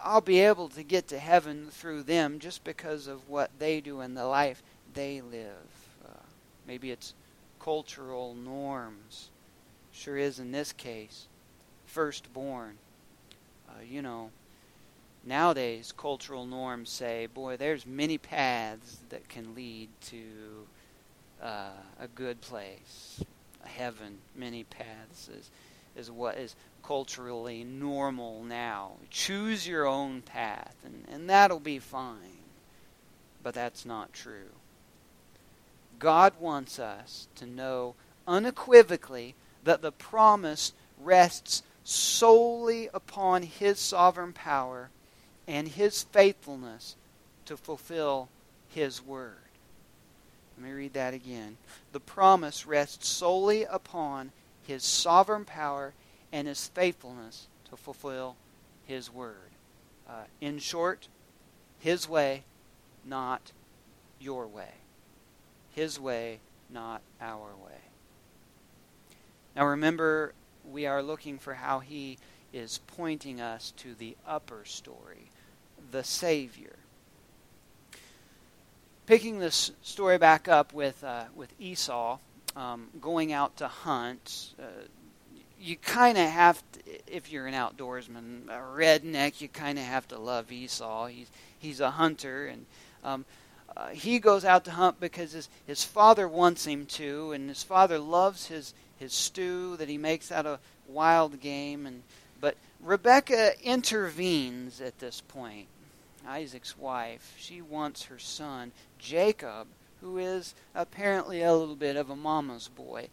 I'll 0.00 0.20
be 0.20 0.40
able 0.40 0.68
to 0.70 0.82
get 0.84 1.08
to 1.08 1.18
heaven 1.18 1.68
through 1.70 2.04
them 2.04 2.38
just 2.38 2.62
because 2.62 3.08
of 3.08 3.28
what 3.28 3.50
they 3.58 3.80
do 3.80 4.00
in 4.02 4.14
the 4.14 4.26
life 4.26 4.62
they 4.94 5.20
live. 5.20 5.66
Uh, 6.04 6.22
maybe 6.66 6.92
it's 6.92 7.14
cultural 7.58 8.34
norms. 8.34 9.30
Sure 9.92 10.16
is 10.16 10.38
in 10.38 10.52
this 10.52 10.72
case. 10.72 11.26
Firstborn. 11.86 12.78
Uh, 13.68 13.82
you 13.88 14.02
know, 14.02 14.30
nowadays 15.24 15.92
cultural 15.96 16.46
norms 16.46 16.90
say, 16.90 17.26
boy, 17.26 17.56
there's 17.56 17.86
many 17.86 18.18
paths 18.18 18.98
that 19.08 19.28
can 19.28 19.54
lead 19.54 19.88
to 20.06 20.22
uh, 21.42 21.70
a 22.00 22.08
good 22.14 22.40
place, 22.40 23.22
a 23.64 23.68
heaven. 23.68 24.18
Many 24.34 24.64
paths 24.64 25.28
is 25.28 25.50
is 25.96 26.10
what 26.10 26.38
is 26.38 26.54
culturally 26.82 27.64
normal 27.64 28.44
now. 28.44 28.92
Choose 29.10 29.66
your 29.66 29.86
own 29.86 30.22
path, 30.22 30.76
and, 30.84 31.04
and 31.12 31.28
that'll 31.28 31.60
be 31.60 31.78
fine. 31.78 32.38
But 33.42 33.54
that's 33.54 33.84
not 33.84 34.12
true. 34.12 34.52
God 35.98 36.34
wants 36.38 36.78
us 36.78 37.26
to 37.34 37.46
know 37.46 37.94
unequivocally 38.26 39.34
that 39.64 39.82
the 39.82 39.92
promise 39.92 40.72
rests 40.98 41.62
solely 41.84 42.88
upon 42.92 43.42
His 43.42 43.78
sovereign 43.78 44.32
power 44.32 44.90
and 45.48 45.66
his 45.66 46.02
faithfulness 46.04 46.94
to 47.46 47.56
fulfill 47.56 48.28
his 48.68 49.02
word. 49.02 49.34
Let 50.56 50.66
me 50.66 50.72
read 50.72 50.92
that 50.92 51.14
again. 51.14 51.56
The 51.92 52.00
promise 52.00 52.66
rests 52.66 53.08
solely 53.08 53.64
upon 53.64 54.30
his 54.62 54.84
sovereign 54.84 55.46
power 55.46 55.94
and 56.30 56.46
his 56.46 56.68
faithfulness 56.68 57.48
to 57.70 57.76
fulfill 57.76 58.36
his 58.84 59.10
word. 59.12 59.50
Uh, 60.06 60.24
in 60.40 60.58
short, 60.58 61.08
his 61.78 62.06
way, 62.08 62.44
not 63.04 63.52
your 64.20 64.46
way. 64.46 64.74
His 65.74 65.98
way, 65.98 66.40
not 66.68 67.00
our 67.20 67.54
way. 67.64 67.87
Now 69.58 69.66
remember, 69.66 70.34
we 70.70 70.86
are 70.86 71.02
looking 71.02 71.36
for 71.36 71.52
how 71.54 71.80
he 71.80 72.18
is 72.52 72.78
pointing 72.86 73.40
us 73.40 73.72
to 73.78 73.92
the 73.92 74.16
upper 74.24 74.64
story 74.64 75.32
the 75.90 76.04
Savior. 76.04 76.76
Picking 79.06 79.40
this 79.40 79.72
story 79.82 80.16
back 80.16 80.46
up 80.46 80.72
with, 80.72 81.02
uh, 81.02 81.24
with 81.34 81.52
Esau 81.58 82.18
um, 82.54 82.86
going 83.00 83.32
out 83.32 83.56
to 83.56 83.66
hunt, 83.66 84.54
uh, 84.60 84.84
you 85.60 85.74
kind 85.74 86.16
of 86.16 86.28
have 86.28 86.62
to, 86.74 86.80
if 87.12 87.32
you're 87.32 87.48
an 87.48 87.54
outdoorsman, 87.54 88.44
a 88.46 88.78
redneck, 88.78 89.40
you 89.40 89.48
kind 89.48 89.76
of 89.76 89.84
have 89.84 90.06
to 90.06 90.20
love 90.20 90.52
Esau. 90.52 91.06
He's, 91.06 91.32
he's 91.58 91.80
a 91.80 91.90
hunter, 91.90 92.46
and 92.46 92.64
um, 93.02 93.24
uh, 93.76 93.88
he 93.88 94.20
goes 94.20 94.44
out 94.44 94.64
to 94.66 94.70
hunt 94.70 95.00
because 95.00 95.32
his, 95.32 95.48
his 95.66 95.82
father 95.82 96.28
wants 96.28 96.64
him 96.64 96.86
to, 96.86 97.32
and 97.32 97.48
his 97.48 97.64
father 97.64 97.98
loves 97.98 98.46
his, 98.46 98.72
his 98.98 99.12
stew 99.12 99.76
that 99.76 99.88
he 99.88 99.98
makes 99.98 100.30
out 100.32 100.46
of 100.46 100.60
wild 100.86 101.40
game. 101.40 101.86
And 101.86 102.02
But 102.40 102.56
Rebecca 102.80 103.52
intervenes 103.62 104.80
at 104.80 104.98
this 104.98 105.20
point. 105.20 105.66
Isaac's 106.26 106.76
wife, 106.76 107.34
she 107.38 107.62
wants 107.62 108.04
her 108.04 108.18
son, 108.18 108.72
Jacob, 108.98 109.66
who 110.00 110.18
is 110.18 110.54
apparently 110.74 111.42
a 111.42 111.54
little 111.54 111.76
bit 111.76 111.96
of 111.96 112.10
a 112.10 112.16
mama's 112.16 112.68
boy. 112.68 113.08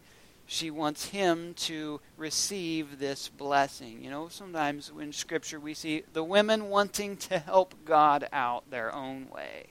She 0.46 0.70
wants 0.70 1.06
him 1.06 1.54
to 1.54 2.00
receive 2.16 2.98
this 2.98 3.28
blessing. 3.28 4.04
You 4.04 4.10
know, 4.10 4.28
sometimes 4.28 4.92
in 5.00 5.12
Scripture 5.12 5.58
we 5.58 5.74
see 5.74 6.04
the 6.12 6.22
women 6.22 6.68
wanting 6.68 7.16
to 7.16 7.38
help 7.38 7.74
God 7.84 8.28
out 8.32 8.70
their 8.70 8.94
own 8.94 9.28
way. 9.28 9.66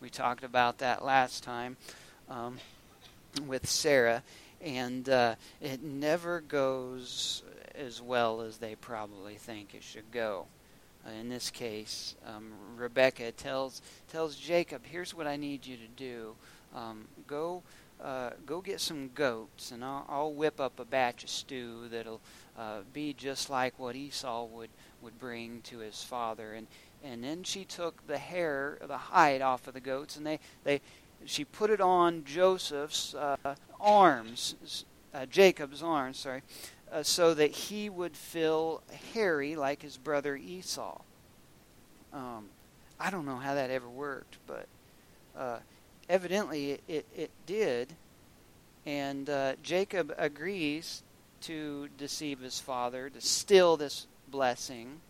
We 0.00 0.08
talked 0.08 0.44
about 0.44 0.78
that 0.78 1.04
last 1.04 1.42
time 1.42 1.76
um, 2.28 2.58
with 3.46 3.68
Sarah, 3.68 4.22
and 4.60 5.08
uh, 5.08 5.34
it 5.60 5.82
never 5.82 6.40
goes 6.40 7.42
as 7.74 8.02
well 8.02 8.40
as 8.42 8.58
they 8.58 8.74
probably 8.74 9.34
think 9.34 9.74
it 9.74 9.82
should 9.82 10.10
go. 10.12 10.46
Uh, 11.06 11.12
in 11.12 11.28
this 11.28 11.50
case, 11.50 12.14
um, 12.26 12.52
Rebecca 12.76 13.32
tells 13.32 13.80
tells 14.08 14.36
Jacob, 14.36 14.82
"Here's 14.84 15.14
what 15.14 15.26
I 15.26 15.36
need 15.36 15.66
you 15.66 15.76
to 15.76 15.88
do. 15.96 16.34
Um, 16.74 17.08
go." 17.26 17.62
Uh, 18.02 18.30
go 18.46 18.62
get 18.62 18.80
some 18.80 19.10
goats, 19.14 19.72
and 19.72 19.84
I'll, 19.84 20.06
I'll, 20.08 20.32
whip 20.32 20.58
up 20.58 20.80
a 20.80 20.86
batch 20.86 21.22
of 21.22 21.28
stew 21.28 21.86
that'll 21.90 22.22
uh, 22.58 22.78
be 22.94 23.12
just 23.12 23.50
like 23.50 23.78
what 23.78 23.94
Esau 23.94 24.46
would, 24.46 24.70
would 25.02 25.18
bring 25.18 25.60
to 25.64 25.80
his 25.80 26.02
father. 26.02 26.54
And 26.54 26.66
and 27.02 27.24
then 27.24 27.44
she 27.44 27.64
took 27.64 28.06
the 28.06 28.18
hair, 28.18 28.78
the 28.86 28.96
hide 28.96 29.40
off 29.40 29.66
of 29.66 29.74
the 29.74 29.80
goats, 29.80 30.16
and 30.16 30.26
they, 30.26 30.38
they 30.64 30.80
she 31.26 31.44
put 31.44 31.70
it 31.70 31.80
on 31.80 32.24
Joseph's 32.24 33.14
uh, 33.14 33.36
arms, 33.80 34.84
uh, 35.14 35.26
Jacob's 35.26 35.82
arms, 35.82 36.18
sorry, 36.18 36.42
uh, 36.92 37.02
so 37.02 37.34
that 37.34 37.50
he 37.50 37.88
would 37.88 38.16
feel 38.16 38.82
hairy 39.12 39.56
like 39.56 39.82
his 39.82 39.96
brother 39.96 40.36
Esau. 40.36 41.00
Um, 42.12 42.46
I 42.98 43.10
don't 43.10 43.24
know 43.24 43.36
how 43.36 43.54
that 43.54 43.70
ever 43.70 43.88
worked, 43.88 44.38
but 44.46 44.66
uh, 45.36 45.58
evidently 46.08 46.80
it, 46.88 47.06
it, 47.16 47.30
did. 47.46 47.94
And 48.84 49.28
uh, 49.30 49.54
Jacob 49.62 50.12
agrees 50.18 51.02
to 51.42 51.88
deceive 51.96 52.40
his 52.40 52.58
father, 52.58 53.08
to 53.10 53.20
steal 53.20 53.76
this 53.76 54.06
blessing, 54.28 55.00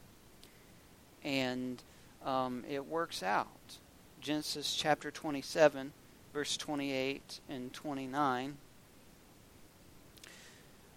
and 1.25 1.83
um, 2.25 2.65
it 2.69 2.87
works 2.87 3.23
out. 3.23 3.49
Genesis 4.21 4.75
chapter 4.77 5.11
27, 5.11 5.93
verse 6.33 6.57
28 6.57 7.41
and 7.49 7.73
29. 7.73 8.57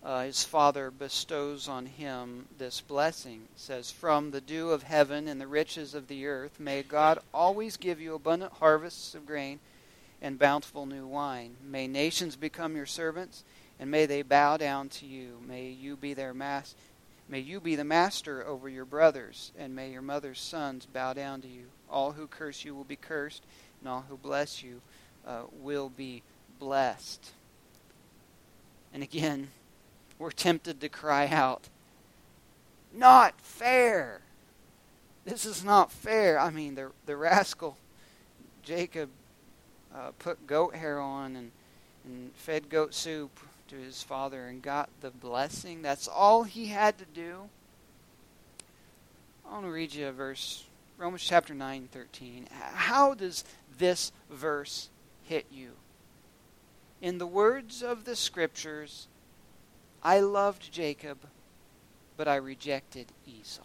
uh, 0.03 0.23
his 0.23 0.43
father 0.43 0.91
bestows 0.91 1.67
on 1.67 1.85
him 1.85 2.45
this 2.57 2.81
blessing. 2.81 3.47
It 3.53 3.59
says, 3.59 3.89
From 3.89 4.31
the 4.31 4.41
dew 4.41 4.71
of 4.71 4.83
heaven 4.83 5.27
and 5.27 5.39
the 5.39 5.47
riches 5.47 5.93
of 5.93 6.07
the 6.07 6.27
earth, 6.27 6.59
may 6.59 6.83
God 6.83 7.19
always 7.33 7.77
give 7.77 8.01
you 8.01 8.13
abundant 8.13 8.53
harvests 8.53 9.15
of 9.15 9.25
grain 9.25 9.59
and 10.21 10.37
bountiful 10.37 10.85
new 10.85 11.07
wine. 11.07 11.55
May 11.63 11.87
nations 11.87 12.35
become 12.35 12.75
your 12.75 12.85
servants, 12.85 13.43
and 13.79 13.89
may 13.89 14.05
they 14.05 14.21
bow 14.21 14.57
down 14.57 14.89
to 14.89 15.05
you. 15.05 15.39
May 15.47 15.69
you 15.69 15.95
be 15.95 16.13
their 16.13 16.33
master. 16.33 16.77
May 17.29 17.39
you 17.39 17.61
be 17.61 17.77
the 17.77 17.85
master 17.85 18.45
over 18.45 18.67
your 18.67 18.85
brothers, 18.85 19.53
and 19.57 19.73
may 19.73 19.91
your 19.91 20.01
mother's 20.01 20.41
sons 20.41 20.85
bow 20.85 21.13
down 21.13 21.41
to 21.41 21.47
you. 21.47 21.63
All 21.89 22.11
who 22.11 22.27
curse 22.27 22.65
you 22.65 22.75
will 22.75 22.83
be 22.83 22.97
cursed, 22.97 23.43
and 23.79 23.89
all 23.89 24.05
who 24.09 24.17
bless 24.17 24.61
you 24.61 24.81
uh, 25.25 25.43
will 25.62 25.89
be 25.89 26.23
blessed. 26.59 27.31
And 28.93 29.03
again, 29.03 29.49
we're 30.19 30.31
tempted 30.31 30.79
to 30.81 30.89
cry 30.89 31.27
out, 31.27 31.69
Not 32.93 33.39
fair! 33.41 34.21
This 35.25 35.45
is 35.45 35.63
not 35.63 35.91
fair. 35.91 36.39
I 36.39 36.49
mean, 36.49 36.75
the, 36.75 36.91
the 37.05 37.15
rascal, 37.15 37.77
Jacob, 38.62 39.09
uh, 39.95 40.12
put 40.19 40.47
goat 40.47 40.75
hair 40.75 40.99
on 40.99 41.36
and, 41.36 41.51
and 42.03 42.31
fed 42.36 42.69
goat 42.69 42.93
soup 42.93 43.39
to 43.69 43.75
his 43.75 44.03
father 44.03 44.47
and 44.47 44.62
got 44.62 44.89
the 45.01 45.12
blessing. 45.12 45.81
That's 45.81 46.07
all 46.07 46.43
he 46.43 46.67
had 46.67 46.97
to 46.97 47.05
do. 47.05 47.49
I 49.47 49.53
want 49.53 49.65
to 49.65 49.71
read 49.71 49.93
you 49.93 50.07
a 50.07 50.12
verse, 50.12 50.65
Romans 50.97 51.23
chapter 51.23 51.53
9, 51.53 51.89
13. 51.91 52.47
How 52.51 53.13
does 53.13 53.43
this 53.77 54.12
verse 54.29 54.89
hit 55.23 55.45
you? 55.51 55.71
In 57.01 57.17
the 57.17 57.27
words 57.27 57.81
of 57.81 58.05
the 58.05 58.15
scriptures, 58.15 59.07
I 60.01 60.19
loved 60.19 60.71
Jacob, 60.71 61.17
but 62.17 62.27
I 62.27 62.36
rejected 62.36 63.07
Esau. 63.27 63.63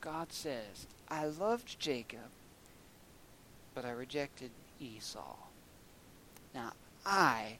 God 0.00 0.32
says, 0.32 0.86
I 1.08 1.26
loved 1.26 1.78
Jacob, 1.78 2.30
but 3.74 3.84
I 3.84 3.90
rejected 3.90 4.50
Esau. 4.80 5.36
Now, 6.54 6.72
I 7.04 7.58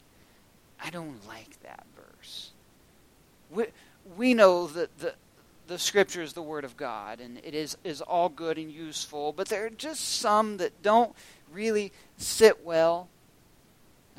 I 0.81 0.89
don't 0.89 1.27
like 1.27 1.61
that 1.63 1.85
verse. 1.95 2.51
We, 3.51 3.65
we 4.17 4.33
know 4.33 4.67
that 4.67 4.97
the 4.99 5.13
the 5.67 5.77
scripture 5.77 6.23
is 6.23 6.33
the 6.33 6.41
word 6.41 6.65
of 6.65 6.75
God 6.75 7.19
and 7.19 7.37
it 7.43 7.53
is 7.53 7.77
is 7.83 8.01
all 8.01 8.29
good 8.29 8.57
and 8.57 8.71
useful, 8.71 9.33
but 9.33 9.49
there 9.49 9.65
are 9.65 9.69
just 9.69 10.19
some 10.19 10.57
that 10.57 10.81
don't 10.81 11.13
really 11.51 11.91
sit 12.17 12.65
well. 12.65 13.07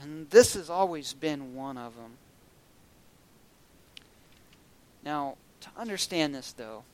And 0.00 0.30
this 0.30 0.54
has 0.54 0.70
always 0.70 1.12
been 1.12 1.54
one 1.54 1.76
of 1.76 1.94
them. 1.96 2.12
Now, 5.04 5.36
to 5.60 5.68
understand 5.76 6.34
this, 6.34 6.52
though, 6.52 6.84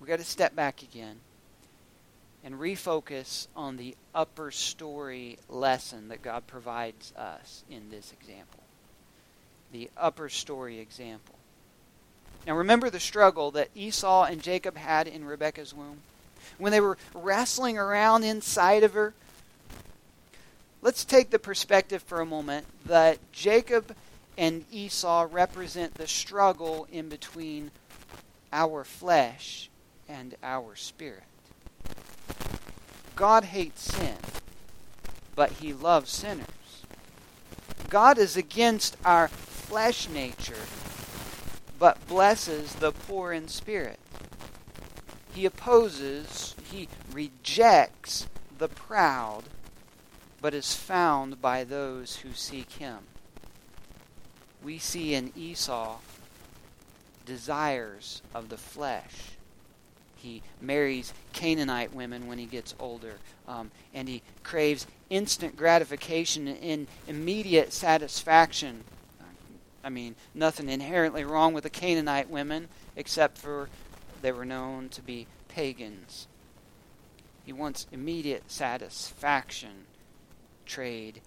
we've 0.00 0.08
got 0.08 0.18
to 0.18 0.24
step 0.24 0.54
back 0.54 0.82
again 0.82 1.16
and 2.44 2.56
refocus 2.56 3.48
on 3.56 3.76
the 3.76 3.96
upper 4.14 4.50
story 4.50 5.38
lesson 5.48 6.08
that 6.08 6.22
God 6.22 6.46
provides 6.46 7.12
us 7.16 7.64
in 7.70 7.90
this 7.90 8.12
example. 8.12 8.60
The 9.72 9.90
upper 9.96 10.28
story 10.28 10.78
example. 10.78 11.34
Now, 12.46 12.56
remember 12.56 12.90
the 12.90 13.00
struggle 13.00 13.50
that 13.52 13.70
Esau 13.74 14.24
and 14.24 14.42
Jacob 14.42 14.76
had 14.76 15.08
in 15.08 15.24
Rebekah's 15.24 15.72
womb? 15.72 16.02
When 16.58 16.72
they 16.72 16.80
were 16.80 16.98
wrestling 17.14 17.78
around 17.78 18.24
inside 18.24 18.82
of 18.82 18.94
her? 18.94 19.14
Let's 20.82 21.04
take 21.04 21.30
the 21.30 21.38
perspective 21.38 22.02
for 22.02 22.20
a 22.20 22.26
moment 22.26 22.66
that 22.84 23.18
Jacob 23.32 23.96
and 24.36 24.64
Esau 24.70 25.26
represent 25.30 25.94
the 25.94 26.06
struggle 26.06 26.86
in 26.92 27.08
between 27.08 27.70
our 28.52 28.84
flesh 28.84 29.70
and 30.08 30.34
our 30.42 30.76
spirit. 30.76 31.22
God 33.16 33.44
hates 33.44 33.94
sin, 33.94 34.16
but 35.34 35.52
he 35.52 35.72
loves 35.72 36.10
sinners. 36.10 36.48
God 37.88 38.18
is 38.18 38.36
against 38.36 38.96
our 39.04 39.28
flesh 39.28 40.08
nature, 40.08 40.66
but 41.78 42.06
blesses 42.08 42.74
the 42.74 42.92
poor 42.92 43.32
in 43.32 43.48
spirit. 43.48 43.98
He 45.34 45.46
opposes, 45.46 46.54
he 46.70 46.88
rejects 47.12 48.28
the 48.58 48.68
proud, 48.68 49.44
but 50.40 50.54
is 50.54 50.74
found 50.74 51.42
by 51.42 51.64
those 51.64 52.16
who 52.16 52.32
seek 52.32 52.72
him 52.72 53.00
we 54.64 54.78
see 54.78 55.14
in 55.14 55.30
Esau 55.36 55.98
desires 57.26 58.22
of 58.34 58.48
the 58.48 58.56
flesh. 58.56 59.32
He 60.16 60.42
marries 60.60 61.12
Canaanite 61.34 61.92
women 61.92 62.26
when 62.26 62.38
he 62.38 62.46
gets 62.46 62.74
older, 62.80 63.16
um, 63.46 63.70
and 63.92 64.08
he 64.08 64.22
craves 64.42 64.86
instant 65.10 65.56
gratification 65.56 66.48
and 66.48 66.86
immediate 67.06 67.72
satisfaction. 67.72 68.84
I 69.84 69.90
mean, 69.90 70.14
nothing 70.34 70.70
inherently 70.70 71.24
wrong 71.24 71.52
with 71.52 71.64
the 71.64 71.70
Canaanite 71.70 72.30
women, 72.30 72.68
except 72.96 73.36
for 73.36 73.68
they 74.24 74.32
were 74.32 74.46
known 74.46 74.88
to 74.88 75.02
be 75.02 75.26
pagans. 75.48 76.28
He 77.44 77.52
wants 77.52 77.86
immediate 77.92 78.50
satisfaction, 78.50 79.84
trade 80.64 81.20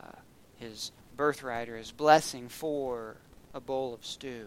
uh, 0.00 0.20
his 0.56 0.92
birthright 1.16 1.68
or 1.68 1.76
his 1.76 1.90
blessing 1.90 2.48
for 2.48 3.16
a 3.52 3.58
bowl 3.58 3.92
of 3.92 4.06
stew. 4.06 4.46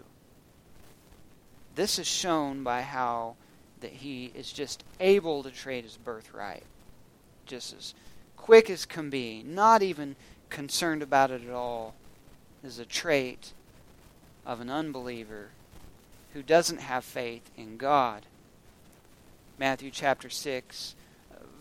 This 1.75 1.99
is 1.99 2.07
shown 2.07 2.63
by 2.63 2.83
how 2.83 3.35
that 3.81 3.91
he 3.91 4.31
is 4.33 4.53
just 4.53 4.85
able 5.01 5.43
to 5.43 5.51
trade 5.51 5.83
his 5.83 5.97
birthright 5.97 6.63
just 7.45 7.73
as 7.73 7.93
quick 8.37 8.69
as 8.69 8.85
can 8.85 9.09
be, 9.09 9.43
not 9.45 9.83
even 9.83 10.15
concerned 10.49 11.03
about 11.03 11.31
it 11.31 11.43
at 11.43 11.53
all, 11.53 11.95
is 12.63 12.79
a 12.79 12.85
trait 12.85 13.51
of 14.45 14.61
an 14.61 14.69
unbeliever 14.69 15.49
who 16.33 16.41
doesn't 16.43 16.81
have 16.81 17.03
faith 17.03 17.49
in 17.55 17.77
God. 17.77 18.25
Matthew 19.59 19.91
chapter 19.91 20.29
6, 20.29 20.95
uh, 20.97 21.02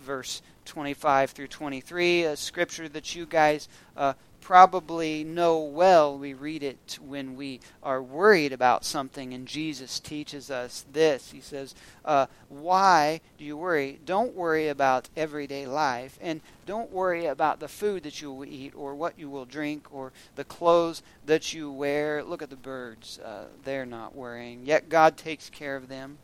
verse 0.03 0.43
25 0.65 1.31
through 1.31 1.49
23, 1.49 2.25
a 2.25 2.37
scripture 2.37 2.89
that 2.89 3.15
you 3.15 3.27
guys 3.27 3.69
uh, 3.97 4.15
probably 4.43 5.25
know 5.25 5.61
well. 5.61 6.19
We 6.19 6.35
read 6.35 6.63
it 6.63 6.99
when 7.01 7.37
we 7.37 7.61
are 7.83 8.03
worried 8.03 8.53
about 8.53 8.85
something, 8.85 9.33
and 9.33 9.47
Jesus 9.47 10.01
teaches 10.01 10.51
us 10.51 10.85
this. 10.93 11.31
He 11.31 11.41
says, 11.41 11.75
uh, 12.05 12.27
Why 12.49 13.21
do 13.39 13.45
you 13.45 13.57
worry? 13.57 14.01
Don't 14.05 14.35
worry 14.35 14.69
about 14.69 15.09
everyday 15.17 15.67
life, 15.67 16.19
and 16.21 16.41
don't 16.67 16.93
worry 16.93 17.27
about 17.27 17.61
the 17.61 17.69
food 17.69 18.03
that 18.03 18.21
you 18.21 18.33
will 18.33 18.45
eat, 18.45 18.75
or 18.77 18.95
what 18.95 19.19
you 19.19 19.31
will 19.31 19.47
drink, 19.47 19.87
or 19.91 20.13
the 20.37 20.45
clothes 20.45 21.03
that 21.25 21.55
you 21.55 21.71
wear. 21.71 22.23
Look 22.23 22.43
at 22.43 22.51
the 22.51 22.57
birds. 22.57 23.19
Uh, 23.19 23.45
they're 23.65 23.87
not 23.87 24.15
worrying, 24.15 24.67
yet 24.67 24.89
God 24.89 25.17
takes 25.17 25.49
care 25.49 25.77
of 25.77 25.89
them. 25.89 26.19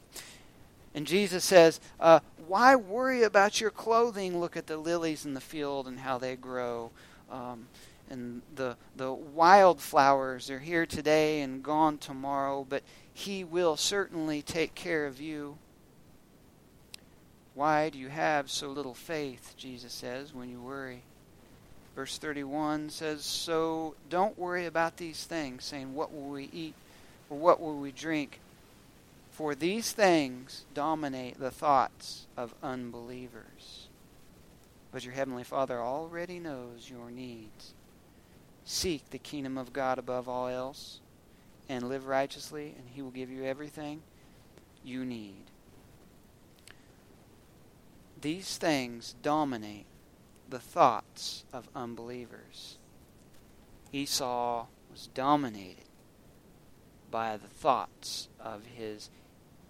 And 0.95 1.07
Jesus 1.07 1.45
says, 1.45 1.81
uh, 2.01 2.21
Why 2.47 2.77
worry 2.77 3.23
about 3.23 3.61
your 3.61 3.71
clothing? 3.71 4.41
Look 4.41 4.57
at 4.57 4.67
the 4.67 4.77
lilies 4.77 5.25
in 5.25 5.35
the 5.35 5.41
field 5.41 5.87
and 5.87 6.01
how 6.01 6.19
they 6.19 6.37
grow. 6.37 6.91
Um, 7.31 7.67
and 8.11 8.41
the 8.55 8.77
the 8.97 9.13
wildflowers 9.13 10.51
are 10.51 10.59
here 10.59 10.87
today 10.87 11.43
and 11.43 11.63
gone 11.63 11.99
tomorrow, 11.99 12.67
but 12.69 12.83
he 13.13 13.45
will 13.45 13.77
certainly 13.77 14.43
take 14.43 14.75
care 14.75 15.07
of 15.07 15.21
you. 15.21 15.59
Why 17.55 17.91
do 17.91 17.99
you 17.99 18.09
have 18.09 18.51
so 18.51 18.69
little 18.69 18.95
faith, 18.95 19.55
Jesus 19.57 19.93
says, 19.93 20.33
when 20.33 20.49
you 20.49 20.61
worry? 20.61 21.03
Verse 21.97 22.17
31 22.17 22.91
says, 22.91 23.25
So 23.25 23.97
don't 24.09 24.39
worry 24.39 24.67
about 24.67 24.97
these 24.97 25.25
things, 25.25 25.65
saying, 25.65 25.93
What 25.95 26.15
will 26.15 26.29
we 26.29 26.49
eat? 26.53 26.75
Or 27.29 27.37
what 27.37 27.61
will 27.61 27.77
we 27.77 27.91
drink? 27.91 28.39
For 29.39 29.55
these 29.55 29.93
things 29.93 30.65
dominate 30.75 31.39
the 31.39 31.53
thoughts 31.53 32.27
of 32.37 32.57
unbelievers. 32.61 33.87
But 34.91 35.05
your 35.05 35.15
Heavenly 35.15 35.45
Father 35.45 35.81
already 35.81 36.41
knows 36.41 36.91
your 36.91 37.13
needs. 37.13 37.73
Seek 38.65 39.09
the 39.11 39.19
kingdom 39.19 39.57
of 39.57 39.73
God 39.73 39.97
above 39.97 40.29
all 40.29 40.49
else 40.49 40.99
and 41.69 41.89
live 41.89 42.09
righteously, 42.09 42.75
and 42.77 42.89
He 42.89 43.01
will 43.01 43.13
give 43.13 43.31
you 43.31 43.45
everything 43.45 44.03
you 44.83 45.05
need. 45.05 45.45
These 48.21 48.57
things 48.57 49.15
dominate 49.23 49.87
the 50.51 50.59
thoughts 50.59 51.45
of 51.53 51.69
unbelievers. 51.77 52.77
Esau 53.93 54.67
was 54.91 55.07
dominated 55.15 55.85
by 57.09 57.37
the 57.37 57.47
thoughts 57.47 58.29
of 58.41 58.65
his 58.77 59.11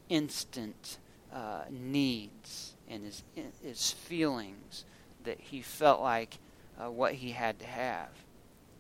instant 0.08 0.98
uh, 1.32 1.62
needs 1.70 2.74
and 2.88 3.04
his, 3.04 3.22
his 3.62 3.90
feelings 3.90 4.84
that 5.24 5.38
he 5.38 5.60
felt 5.60 6.00
like 6.00 6.38
uh, 6.80 6.90
what 6.90 7.14
he 7.14 7.32
had 7.32 7.58
to 7.58 7.66
have. 7.66 8.08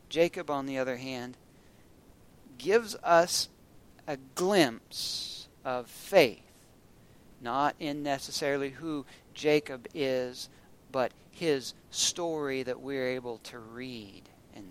Jacob, 0.08 0.50
on 0.50 0.66
the 0.66 0.78
other 0.78 0.96
hand, 0.96 1.36
gives 2.56 2.96
us 3.02 3.48
a 4.06 4.16
glimpse 4.34 5.48
of 5.64 5.86
faith, 5.86 6.40
not 7.42 7.74
in 7.78 8.02
necessarily 8.02 8.70
who 8.70 9.04
Jacob 9.34 9.86
is, 9.94 10.48
but 10.90 11.12
his 11.30 11.74
story 11.90 12.62
that 12.62 12.80
we're 12.80 13.08
able 13.08 13.38
to 13.38 13.58
read 13.58 14.22
and 14.54 14.66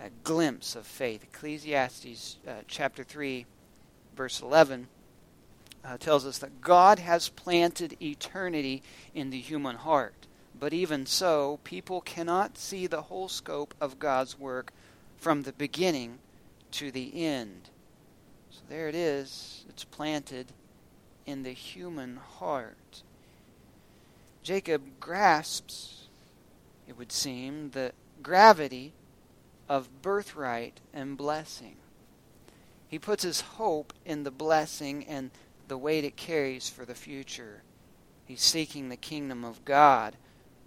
a 0.00 0.10
glimpse 0.22 0.76
of 0.76 0.86
faith. 0.86 1.22
Ecclesiastes 1.22 2.36
uh, 2.46 2.52
chapter 2.68 3.02
3, 3.02 3.46
verse 4.14 4.42
11 4.42 4.86
uh, 5.88 5.96
tells 5.96 6.26
us 6.26 6.38
that 6.38 6.60
God 6.60 6.98
has 6.98 7.30
planted 7.30 7.96
eternity 8.02 8.82
in 9.14 9.30
the 9.30 9.40
human 9.40 9.76
heart. 9.76 10.26
But 10.58 10.74
even 10.74 11.06
so, 11.06 11.60
people 11.64 12.00
cannot 12.00 12.58
see 12.58 12.86
the 12.86 13.02
whole 13.02 13.28
scope 13.28 13.74
of 13.80 13.98
God's 13.98 14.38
work 14.38 14.72
from 15.16 15.42
the 15.42 15.52
beginning 15.52 16.18
to 16.72 16.90
the 16.90 17.24
end. 17.24 17.70
So 18.50 18.60
there 18.68 18.88
it 18.88 18.94
is. 18.94 19.64
It's 19.68 19.84
planted 19.84 20.48
in 21.26 21.42
the 21.42 21.52
human 21.52 22.16
heart. 22.16 23.02
Jacob 24.42 24.82
grasps, 25.00 26.08
it 26.86 26.98
would 26.98 27.12
seem, 27.12 27.70
the 27.70 27.92
gravity 28.22 28.92
of 29.68 30.02
birthright 30.02 30.80
and 30.92 31.16
blessing. 31.16 31.76
He 32.88 32.98
puts 32.98 33.22
his 33.22 33.42
hope 33.42 33.92
in 34.04 34.24
the 34.24 34.30
blessing 34.30 35.04
and 35.06 35.30
the 35.68 35.78
weight 35.78 36.04
it 36.04 36.16
carries 36.16 36.68
for 36.68 36.84
the 36.84 36.94
future. 36.94 37.62
He's 38.24 38.40
seeking 38.40 38.88
the 38.88 38.96
kingdom 38.96 39.44
of 39.44 39.64
God 39.64 40.16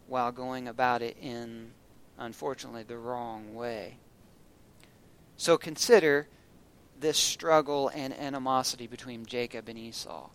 while 0.08 0.32
going 0.32 0.68
about 0.68 1.02
it 1.02 1.18
in, 1.22 1.72
unfortunately, 2.18 2.84
the 2.84 2.98
wrong 2.98 3.54
way. 3.54 3.98
So 5.38 5.58
consider 5.58 6.28
this 7.00 7.18
struggle 7.18 7.90
and 7.94 8.14
animosity 8.14 8.88
between 8.88 9.26
Jacob 9.26 9.68
and 9.68 9.78
Esau. 9.78 10.30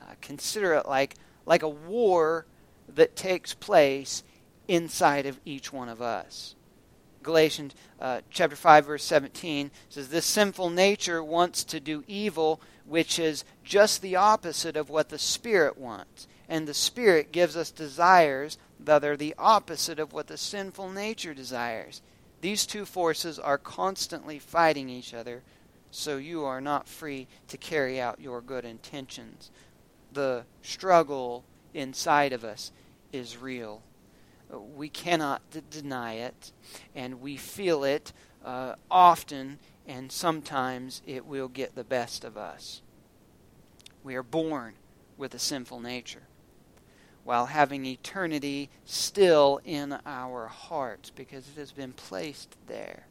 Uh, 0.00 0.14
consider 0.20 0.74
it 0.74 0.86
like, 0.86 1.16
like 1.44 1.62
a 1.62 1.68
war 1.68 2.46
that 2.94 3.16
takes 3.16 3.54
place 3.54 4.22
inside 4.68 5.26
of 5.26 5.40
each 5.44 5.72
one 5.72 5.88
of 5.88 6.00
us. 6.00 6.54
Galatians 7.22 7.74
uh, 8.00 8.20
chapter 8.30 8.56
5 8.56 8.86
verse 8.86 9.04
17 9.04 9.70
says 9.88 10.08
this 10.08 10.26
sinful 10.26 10.70
nature 10.70 11.22
wants 11.22 11.64
to 11.64 11.80
do 11.80 12.04
evil 12.06 12.60
which 12.86 13.18
is 13.18 13.44
just 13.64 14.02
the 14.02 14.16
opposite 14.16 14.76
of 14.76 14.90
what 14.90 15.08
the 15.08 15.18
spirit 15.18 15.78
wants. 15.78 16.26
And 16.48 16.66
the 16.66 16.74
spirit 16.74 17.32
gives 17.32 17.56
us 17.56 17.70
desires 17.70 18.58
that 18.80 19.04
are 19.04 19.16
the 19.16 19.34
opposite 19.38 19.98
of 19.98 20.12
what 20.12 20.26
the 20.26 20.36
sinful 20.36 20.90
nature 20.90 21.34
desires. 21.34 22.02
These 22.40 22.66
two 22.66 22.84
forces 22.84 23.38
are 23.38 23.58
constantly 23.58 24.38
fighting 24.38 24.88
each 24.88 25.14
other 25.14 25.42
so 25.90 26.16
you 26.16 26.44
are 26.44 26.60
not 26.60 26.88
free 26.88 27.28
to 27.48 27.56
carry 27.56 28.00
out 28.00 28.20
your 28.20 28.40
good 28.40 28.64
intentions. 28.64 29.50
The 30.12 30.44
struggle 30.62 31.44
inside 31.72 32.32
of 32.32 32.44
us 32.44 32.72
is 33.12 33.36
real 33.36 33.82
we 34.58 34.88
cannot 34.88 35.42
d- 35.50 35.62
deny 35.70 36.14
it, 36.14 36.52
and 36.94 37.20
we 37.20 37.36
feel 37.36 37.84
it 37.84 38.12
uh, 38.44 38.74
often, 38.90 39.58
and 39.86 40.10
sometimes 40.10 41.02
it 41.06 41.26
will 41.26 41.48
get 41.48 41.74
the 41.74 41.84
best 41.84 42.24
of 42.24 42.36
us. 42.36 42.82
We 44.04 44.14
are 44.14 44.22
born 44.22 44.74
with 45.16 45.34
a 45.34 45.38
sinful 45.38 45.80
nature 45.80 46.22
while 47.24 47.46
having 47.46 47.86
eternity 47.86 48.68
still 48.84 49.60
in 49.64 49.96
our 50.04 50.48
hearts 50.48 51.10
because 51.10 51.48
it 51.48 51.58
has 51.58 51.72
been 51.72 51.92
placed 51.92 52.56
there. 52.66 53.06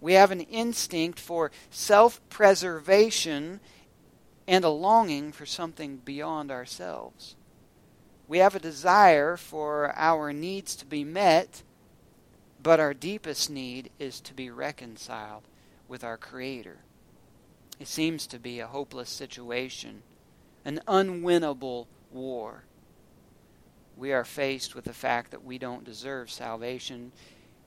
We 0.00 0.12
have 0.12 0.30
an 0.30 0.42
instinct 0.42 1.18
for 1.18 1.50
self 1.70 2.20
preservation 2.28 3.60
and 4.46 4.64
a 4.64 4.68
longing 4.68 5.32
for 5.32 5.46
something 5.46 5.96
beyond 5.96 6.50
ourselves. 6.50 7.35
We 8.28 8.38
have 8.38 8.54
a 8.54 8.60
desire 8.60 9.36
for 9.36 9.92
our 9.96 10.32
needs 10.32 10.74
to 10.76 10.86
be 10.86 11.04
met, 11.04 11.62
but 12.62 12.80
our 12.80 12.94
deepest 12.94 13.50
need 13.50 13.90
is 13.98 14.20
to 14.22 14.34
be 14.34 14.50
reconciled 14.50 15.44
with 15.88 16.02
our 16.02 16.16
Creator. 16.16 16.78
It 17.78 17.86
seems 17.86 18.26
to 18.28 18.38
be 18.38 18.58
a 18.58 18.66
hopeless 18.66 19.10
situation, 19.10 20.02
an 20.64 20.80
unwinnable 20.88 21.86
war. 22.12 22.64
We 23.96 24.12
are 24.12 24.24
faced 24.24 24.74
with 24.74 24.84
the 24.86 24.92
fact 24.92 25.30
that 25.30 25.44
we 25.44 25.58
don't 25.58 25.84
deserve 25.84 26.30
salvation 26.30 27.12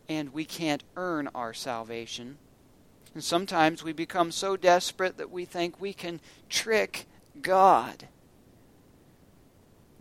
and 0.10 0.34
we 0.34 0.43
can't 0.43 0.84
earn 0.98 1.30
our 1.34 1.54
salvation. 1.54 2.38
And 3.13 3.24
sometimes 3.24 3.84
we 3.84 3.93
become 3.93 4.32
so 4.32 4.58
desperate 4.58 5.17
that 5.17 5.32
we 5.32 5.45
think 5.45 5.80
we 5.80 5.93
can 5.93 6.19
trick 6.50 7.06
God. 7.41 8.08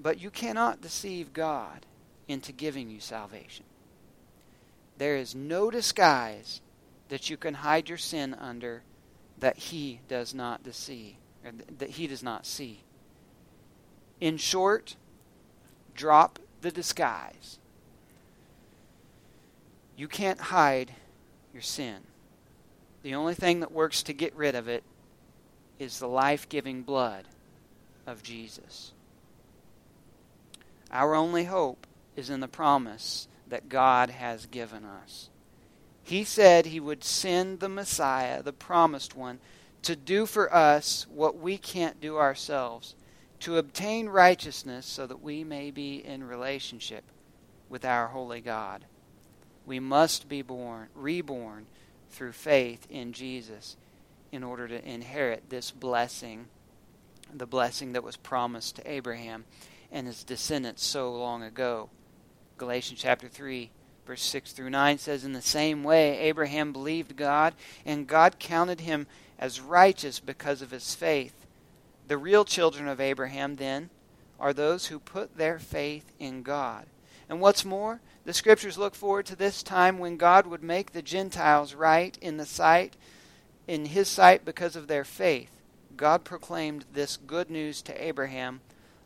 But 0.09 0.23
you 0.23 0.31
cannot 0.31 0.81
deceive 0.81 1.35
God 1.35 1.85
into 2.29 2.51
giving 2.51 2.88
you 2.88 2.99
salvation. 2.99 3.66
There 4.97 5.18
is 5.18 5.35
no 5.35 5.71
disguise 5.71 6.62
that 7.11 7.29
you 7.29 7.37
can 7.37 7.53
hide 7.53 7.90
your 7.90 7.99
sin 7.99 8.33
under 8.33 8.85
that 9.38 9.59
he 9.59 10.01
does 10.09 10.33
not 10.33 10.62
deceive, 10.62 11.16
that 11.77 11.90
he 11.90 12.07
does 12.07 12.23
not 12.23 12.47
see. 12.47 12.85
In 14.18 14.38
short, 14.38 14.97
drop 15.94 16.38
the 16.62 16.71
disguise. 16.71 17.59
You 19.94 20.09
can't 20.09 20.40
hide 20.40 20.94
your 21.53 21.61
sin. 21.61 21.99
The 23.03 23.14
only 23.14 23.35
thing 23.35 23.61
that 23.61 23.73
works 23.73 24.03
to 24.05 24.14
get 24.14 24.35
rid 24.35 24.55
of 24.55 24.68
it 24.68 24.85
is 25.79 25.99
the 25.99 26.09
life 26.09 26.49
giving 26.49 26.83
blood 26.83 27.27
of 28.07 28.23
Jesus. 28.23 28.92
Our 30.90 31.14
only 31.14 31.44
hope 31.44 31.87
is 32.16 32.31
in 32.31 32.40
the 32.40 32.48
promise 32.48 33.29
that 33.48 33.68
God 33.68 34.11
has 34.11 34.46
given 34.46 34.85
us. 34.85 35.29
He 36.03 36.24
said 36.24 36.66
he 36.66 36.81
would 36.81 37.05
send 37.05 37.61
the 37.61 37.68
Messiah, 37.68 38.42
the 38.42 38.53
promised 38.53 39.14
one, 39.14 39.40
to 39.83 39.94
do 39.94 40.27
for 40.27 40.53
us 40.53 41.07
what 41.09 41.37
we 41.38 41.59
can't 41.59 42.01
do 42.01 42.16
ourselves, 42.16 42.94
to 43.40 43.59
obtain 43.59 44.09
righteousness 44.09 44.87
so 44.87 45.07
that 45.07 45.22
we 45.22 45.44
may 45.44 45.70
be 45.70 45.96
in 46.05 46.24
relationship 46.24 47.05
with 47.68 47.85
our 47.85 48.09
holy 48.09 48.40
God. 48.40 48.85
We 49.66 49.81
must 49.81 50.29
be 50.29 50.42
born, 50.42 50.88
reborn 50.94 51.66
through 52.11 52.33
faith 52.33 52.87
in 52.90 53.12
Jesus 53.12 53.77
in 54.33 54.42
order 54.42 54.66
to 54.66 54.88
inherit 54.88 55.51
this 55.51 55.70
blessing, 55.70 56.46
the 57.33 57.46
blessing 57.46 57.92
that 57.92 58.03
was 58.03 58.16
promised 58.16 58.77
to 58.77 58.90
Abraham 58.90 59.44
and 59.90 60.07
his 60.07 60.24
descendants 60.24 60.85
so 60.85 61.12
long 61.12 61.42
ago. 61.42 61.90
Galatians 62.57 63.01
chapter 63.01 63.29
3, 63.29 63.70
verse 64.07 64.22
6 64.22 64.53
through 64.53 64.70
9 64.70 64.98
says, 64.98 65.24
In 65.24 65.33
the 65.33 65.42
same 65.42 65.85
way, 65.85 66.18
Abraham 66.18 66.72
believed 66.72 67.16
God, 67.16 67.55
and 67.87 68.07
God 68.07 68.38
counted 68.38 68.81
him 68.81 69.07
as 69.38 69.61
righteous 69.61 70.20
because 70.20 70.62
of 70.62 70.70
his 70.70 70.94
faith. 70.94 71.46
The 72.09 72.18
real 72.18 72.44
children 72.44 72.88
of 72.88 73.01
Abraham, 73.01 73.57
then, 73.57 73.90
are 74.40 74.53
those 74.53 74.87
who 74.87 74.98
put 74.98 75.37
their 75.37 75.59
faith 75.59 76.12
in 76.18 76.42
God. 76.42 76.87
And 77.29 77.40
what's 77.40 77.64
more, 77.64 78.01
the 78.24 78.33
scriptures 78.33 78.79
look 78.79 78.94
forward 78.94 79.27
to 79.27 79.37
this 79.37 79.62
time 79.62 79.98
when 79.98 80.16
God 80.16 80.46
would 80.46 80.62
make 80.62 80.92
the 80.92 81.03
Gentiles 81.03 81.74
right 81.74 82.16
in 82.20 82.37
the 82.37 82.46
sight 82.46 82.96
in 83.66 83.85
his 83.85 84.09
sight 84.09 84.44
because 84.44 84.74
of 84.74 84.88
their 84.88 85.05
faith. 85.05 85.51
God 85.96 86.24
proclaimed 86.24 86.87
this 86.92 87.16
good 87.16 87.51
news 87.51 87.83
to 87.83 88.05
Abraham 88.05 88.61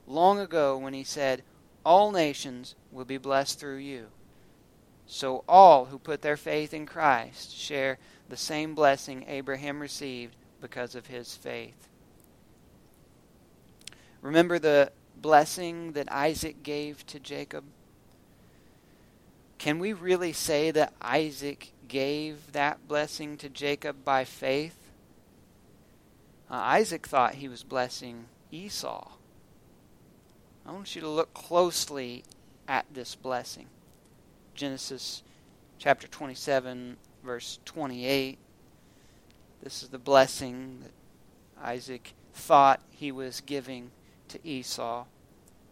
long 0.07 0.39
ago 0.39 0.77
when 0.77 0.95
he 0.95 1.05
said, 1.05 1.43
All 1.85 2.11
nations 2.11 2.75
will 2.91 3.05
be 3.05 3.19
blessed 3.19 3.59
through 3.59 3.79
you. 3.79 4.09
So 5.07 5.45
all 5.49 5.87
who 5.87 5.99
put 5.99 6.23
their 6.23 6.37
faith 6.37 6.73
in 6.73 6.87
Christ 6.87 7.55
share 7.57 7.99
the 8.29 8.37
same 8.37 8.75
blessing 8.75 9.25
Abraham 9.29 9.81
received 9.81 10.37
because 10.61 10.95
of 10.95 11.07
his 11.07 11.37
faith. 11.37 11.89
Remember 14.23 14.59
the 14.59 14.93
blessing 15.17 15.93
that 15.93 16.11
Isaac 16.11 16.63
gave 16.63 17.05
to 17.07 17.21
Jacob? 17.21 17.65
Can 19.59 19.79
we 19.79 19.93
really 19.93 20.33
say 20.33 20.71
that 20.71 20.95
Isaac 21.01 21.73
gave 21.89 22.53
that 22.53 22.89
blessing 22.89 23.37
to 23.39 23.49
Jacob 23.49 24.05
by 24.05 24.25
faith? 24.25 24.77
Uh, 26.51 26.55
Isaac 26.55 27.07
thought 27.07 27.35
he 27.35 27.49
was 27.49 27.63
blessing 27.63 28.27
Esau. 28.51 29.13
I 30.65 30.71
want 30.71 30.95
you 30.95 31.01
to 31.01 31.09
look 31.09 31.35
closely 31.35 32.23
at 32.69 32.87
this 32.93 33.17
blessing. 33.17 33.67
Genesis 34.55 35.23
chapter 35.79 36.07
27, 36.07 36.97
verse 37.25 37.59
28. 37.65 38.39
This 39.63 39.83
is 39.83 39.89
the 39.89 39.99
blessing 39.99 40.79
that 40.83 40.93
Isaac 41.61 42.15
thought 42.33 42.81
he 42.91 43.11
was 43.11 43.41
giving 43.41 43.91
to 44.29 44.39
Esau. 44.47 45.05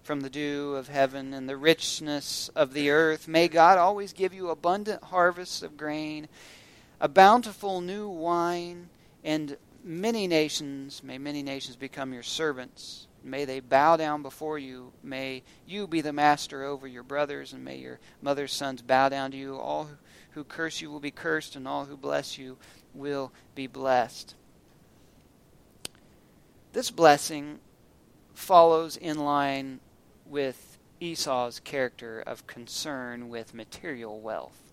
From 0.02 0.22
the 0.22 0.30
dew 0.30 0.74
of 0.74 0.88
heaven 0.88 1.34
and 1.34 1.48
the 1.48 1.56
richness 1.56 2.50
of 2.56 2.72
the 2.72 2.90
earth, 2.90 3.28
may 3.28 3.46
God 3.46 3.78
always 3.78 4.12
give 4.12 4.34
you 4.34 4.50
abundant 4.50 5.04
harvests 5.04 5.62
of 5.62 5.76
grain, 5.76 6.26
a 7.00 7.08
bountiful 7.08 7.80
new 7.80 8.08
wine, 8.08 8.88
and 9.22 9.56
many 9.84 10.26
nations, 10.26 11.04
may 11.04 11.16
many 11.16 11.44
nations 11.44 11.76
become 11.76 12.12
your 12.12 12.24
servants. 12.24 13.06
May 13.22 13.44
they 13.44 13.60
bow 13.60 13.96
down 13.96 14.22
before 14.22 14.58
you. 14.58 14.92
May 15.02 15.42
you 15.66 15.86
be 15.86 16.00
the 16.00 16.12
master 16.12 16.64
over 16.64 16.86
your 16.86 17.02
brothers, 17.02 17.52
and 17.52 17.64
may 17.64 17.76
your 17.76 17.98
mother's 18.22 18.52
sons 18.52 18.82
bow 18.82 19.08
down 19.08 19.30
to 19.32 19.36
you. 19.36 19.56
All 19.56 19.90
who 20.30 20.44
curse 20.44 20.80
you 20.80 20.90
will 20.90 21.00
be 21.00 21.10
cursed, 21.10 21.56
and 21.56 21.68
all 21.68 21.84
who 21.84 21.96
bless 21.96 22.38
you 22.38 22.56
will 22.94 23.32
be 23.54 23.66
blessed. 23.66 24.34
This 26.72 26.90
blessing 26.90 27.58
follows 28.32 28.96
in 28.96 29.18
line 29.18 29.80
with 30.24 30.78
Esau's 31.00 31.60
character 31.60 32.20
of 32.20 32.46
concern 32.46 33.28
with 33.28 33.54
material 33.54 34.20
wealth, 34.20 34.72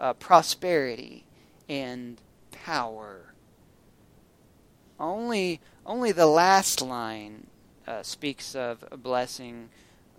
uh, 0.00 0.14
prosperity, 0.14 1.26
and 1.68 2.20
power. 2.50 3.34
Only, 4.98 5.60
only 5.84 6.12
the 6.12 6.26
last 6.26 6.80
line 6.80 7.46
uh, 7.86 8.02
speaks 8.02 8.54
of 8.54 8.84
blessing 9.02 9.68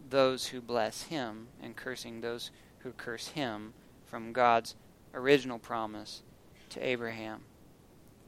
those 0.09 0.47
who 0.47 0.61
bless 0.61 1.03
him 1.03 1.47
and 1.61 1.75
cursing 1.75 2.21
those 2.21 2.51
who 2.79 2.91
curse 2.91 3.29
him 3.29 3.73
from 4.05 4.31
God's 4.31 4.75
original 5.13 5.59
promise 5.59 6.21
to 6.69 6.79
Abraham. 6.79 7.41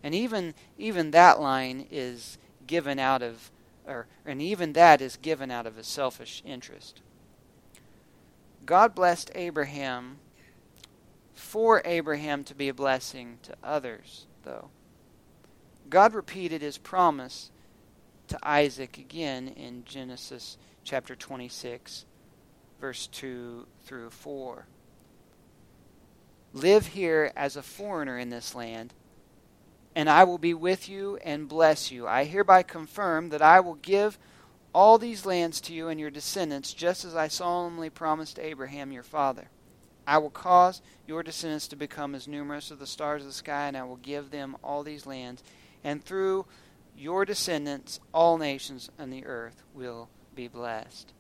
And 0.04 0.16
even 0.16 0.54
even 0.78 1.12
that 1.12 1.40
line 1.40 1.86
is 1.92 2.38
given 2.68 3.00
out 3.00 3.22
of 3.22 3.52
or 3.86 4.08
and 4.26 4.42
even 4.42 4.74
that 4.74 5.02
is 5.02 5.18
given 5.18 5.52
out 5.52 5.68
of 5.68 5.78
a 5.78 5.84
selfish 5.84 6.42
interest. 6.46 7.02
God 8.66 8.96
blessed 8.96 9.32
Abraham 9.36 10.18
for 11.34 11.82
Abraham 11.86 12.44
to 12.44 12.54
be 12.54 12.70
a 12.70 12.74
blessing 12.74 13.40
to 13.44 13.56
others, 13.64 14.28
though. 14.44 14.70
God 15.88 16.14
repeated 16.14 16.62
his 16.62 16.78
promise 16.78 17.52
to 18.28 18.40
Isaac 18.44 18.98
again 18.98 19.48
in 19.48 19.86
Genesis 19.86 20.58
chapter 20.84 21.16
26, 21.16 22.06
verse 22.80 23.08
2 23.08 23.66
through 23.86 24.10
4. 24.10 24.66
Live 26.54 26.88
here 26.88 27.32
as 27.36 27.56
a 27.56 27.62
foreigner 27.62 28.18
in 28.18 28.30
this 28.30 28.56
land, 28.56 28.94
and 29.96 30.10
I 30.10 30.24
will 30.24 30.38
be 30.38 30.54
with 30.54 30.90
you 30.90 31.18
and 31.18 31.48
bless 31.48 31.92
you. 31.92 32.08
I 32.08 32.24
hereby 32.24 32.64
confirm 32.64 33.30
that 33.30 33.42
I 33.42 33.60
will 33.60 33.76
give 33.76 34.18
all 34.74 34.98
these 34.98 35.26
lands 35.26 35.62
to 35.62 35.74
you 35.74 35.88
and 35.88 36.00
your 36.00 36.12
descendants, 36.12 36.74
just 36.74 37.04
as 37.06 37.16
I 37.16 37.28
solemnly 37.28 37.90
promised 37.90 38.40
Abraham 38.40 38.92
your 38.92 39.04
father. 39.04 39.50
I 40.08 40.18
will 40.18 40.30
cause 40.30 40.82
your 41.08 41.22
descendants 41.22 41.68
to 41.68 41.76
become 41.76 42.16
as 42.16 42.28
numerous 42.28 42.72
as 42.72 42.80
the 42.80 42.88
stars 42.88 43.22
of 43.22 43.28
the 43.28 43.34
sky, 43.34 43.68
and 43.68 43.78
I 43.78 43.84
will 43.84 43.98
give 43.98 44.32
them 44.32 44.56
all 44.64 44.84
these 44.84 45.06
lands, 45.06 45.44
and 45.84 46.04
through 46.04 46.46
your 46.98 47.26
descendants 47.26 48.00
all 48.14 48.38
nations 48.38 48.90
on 49.00 49.10
the 49.10 49.26
earth 49.26 49.64
will 49.74 50.10
be 50.36 50.48
blessed. 50.48 51.14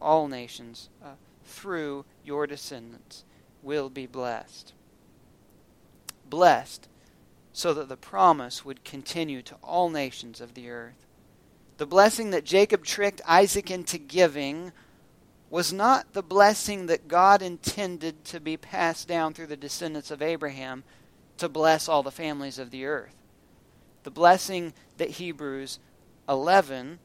All 0.00 0.28
nations 0.28 0.90
uh, 1.02 1.12
through 1.44 2.04
your 2.24 2.46
descendants 2.46 3.24
will 3.62 3.88
be 3.88 4.06
blessed. 4.06 4.74
Blessed 6.28 6.88
so 7.52 7.74
that 7.74 7.88
the 7.88 7.96
promise 7.96 8.64
would 8.64 8.84
continue 8.84 9.42
to 9.42 9.56
all 9.62 9.90
nations 9.90 10.40
of 10.40 10.54
the 10.54 10.70
earth. 10.70 11.06
The 11.78 11.86
blessing 11.86 12.30
that 12.30 12.44
Jacob 12.44 12.84
tricked 12.84 13.20
Isaac 13.26 13.70
into 13.70 13.98
giving 13.98 14.72
was 15.50 15.72
not 15.72 16.12
the 16.12 16.22
blessing 16.22 16.86
that 16.86 17.08
God 17.08 17.40
intended 17.40 18.24
to 18.26 18.40
be 18.40 18.56
passed 18.56 19.08
down 19.08 19.32
through 19.32 19.46
the 19.46 19.56
descendants 19.56 20.10
of 20.10 20.20
Abraham 20.20 20.84
to 21.38 21.48
bless 21.48 21.88
all 21.88 22.02
the 22.02 22.10
families 22.10 22.58
of 22.58 22.70
the 22.70 22.84
earth. 22.84 23.17
The 24.04 24.10
blessing 24.10 24.72
that 24.96 25.10
Hebrews 25.10 25.78
11 26.28 26.98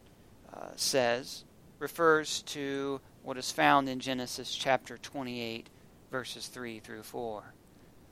uh, 0.54 0.68
says 0.76 1.44
refers 1.80 2.41
to 2.44 3.02
what 3.24 3.38
is 3.38 3.52
found 3.52 3.89
in 3.89 4.00
Genesis 4.00 4.56
chapter 4.56 4.98
28, 4.98 5.70
verses 6.12 6.48
3 6.48 6.80
through 6.80 7.04
4, 7.04 7.54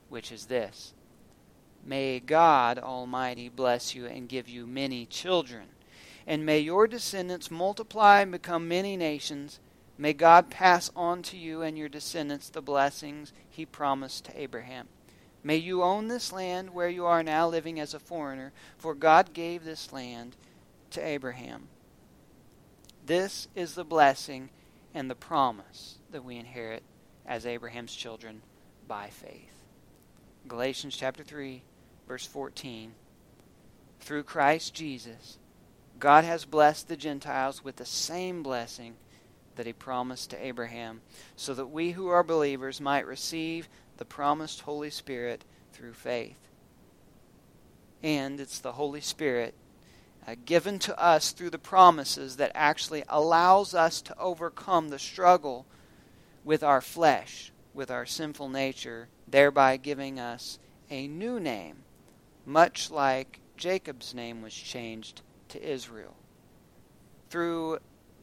which 0.08 0.32
is 0.32 0.46
this 0.46 0.94
May 1.84 2.20
God 2.20 2.78
Almighty 2.78 3.48
bless 3.48 3.94
you 3.94 4.06
and 4.06 4.28
give 4.28 4.48
you 4.48 4.66
many 4.66 5.06
children, 5.06 5.68
and 6.26 6.46
may 6.46 6.58
your 6.60 6.86
descendants 6.86 7.50
multiply 7.50 8.20
and 8.20 8.32
become 8.32 8.68
many 8.68 8.96
nations. 8.96 9.60
May 9.98 10.14
God 10.14 10.50
pass 10.50 10.90
on 10.96 11.22
to 11.24 11.36
you 11.36 11.62
and 11.62 11.76
your 11.76 11.88
descendants 11.88 12.48
the 12.48 12.62
blessings 12.62 13.32
he 13.48 13.66
promised 13.66 14.24
to 14.24 14.40
Abraham. 14.40 14.88
May 15.44 15.56
you 15.56 15.82
own 15.82 16.08
this 16.08 16.32
land 16.32 16.70
where 16.70 16.88
you 16.88 17.04
are 17.04 17.22
now 17.22 17.48
living 17.48 17.80
as 17.80 17.94
a 17.94 17.98
foreigner, 17.98 18.52
for 18.78 18.94
God 18.94 19.32
gave 19.32 19.64
this 19.64 19.92
land 19.92 20.36
to 20.90 21.04
Abraham. 21.04 21.68
This 23.04 23.48
is 23.54 23.74
the 23.74 23.84
blessing 23.84 24.50
and 24.94 25.10
the 25.10 25.14
promise 25.14 25.98
that 26.10 26.24
we 26.24 26.36
inherit 26.36 26.82
as 27.26 27.46
Abraham's 27.46 27.94
children 27.94 28.42
by 28.86 29.08
faith. 29.08 29.64
Galatians 30.46 30.96
chapter 30.96 31.24
3, 31.24 31.62
verse 32.06 32.26
14. 32.26 32.92
Through 34.00 34.22
Christ 34.24 34.74
Jesus, 34.74 35.38
God 35.98 36.24
has 36.24 36.44
blessed 36.44 36.88
the 36.88 36.96
Gentiles 36.96 37.64
with 37.64 37.76
the 37.76 37.86
same 37.86 38.42
blessing 38.42 38.94
that 39.56 39.66
he 39.66 39.72
promised 39.72 40.30
to 40.30 40.44
Abraham, 40.44 41.00
so 41.36 41.54
that 41.54 41.66
we 41.66 41.92
who 41.92 42.08
are 42.08 42.22
believers 42.22 42.80
might 42.80 43.06
receive 43.06 43.68
the 44.02 44.06
promised 44.06 44.62
Holy 44.62 44.90
Spirit 44.90 45.44
through 45.72 45.92
faith. 45.92 46.48
And 48.02 48.40
it's 48.40 48.58
the 48.58 48.72
Holy 48.72 49.00
Spirit 49.00 49.54
uh, 50.26 50.34
given 50.44 50.80
to 50.80 51.00
us 51.00 51.30
through 51.30 51.50
the 51.50 51.58
promises 51.58 52.34
that 52.34 52.50
actually 52.52 53.04
allows 53.08 53.76
us 53.76 54.02
to 54.02 54.18
overcome 54.18 54.88
the 54.88 54.98
struggle 54.98 55.66
with 56.42 56.64
our 56.64 56.80
flesh, 56.80 57.52
with 57.74 57.92
our 57.92 58.04
sinful 58.04 58.48
nature, 58.48 59.06
thereby 59.28 59.76
giving 59.76 60.18
us 60.18 60.58
a 60.90 61.06
new 61.06 61.38
name, 61.38 61.84
much 62.44 62.90
like 62.90 63.38
Jacob's 63.56 64.12
name 64.12 64.42
was 64.42 64.52
changed 64.52 65.22
to 65.50 65.62
Israel. 65.62 66.16
Through 67.30 67.78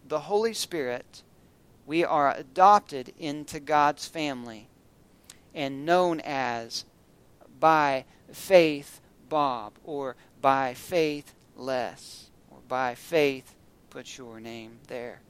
the 0.05 0.19
Holy 0.19 0.53
Spirit, 0.53 1.23
we 1.86 2.03
are 2.03 2.36
adopted 2.36 3.13
into 3.17 3.61
God's 3.61 4.05
family 4.05 4.68
and 5.54 5.86
known 5.86 6.20
as 6.22 6.86
by 7.60 8.06
faith 8.32 9.02
Bob 9.28 9.74
or 9.84 10.16
by 10.41 10.74
faith 10.74 11.34
Les 11.56 12.30
or 12.50 12.60
by 12.68 12.95
faith 12.95 13.56
put 13.89 14.18
your 14.18 14.39
name 14.39 14.80
there. 14.88 15.22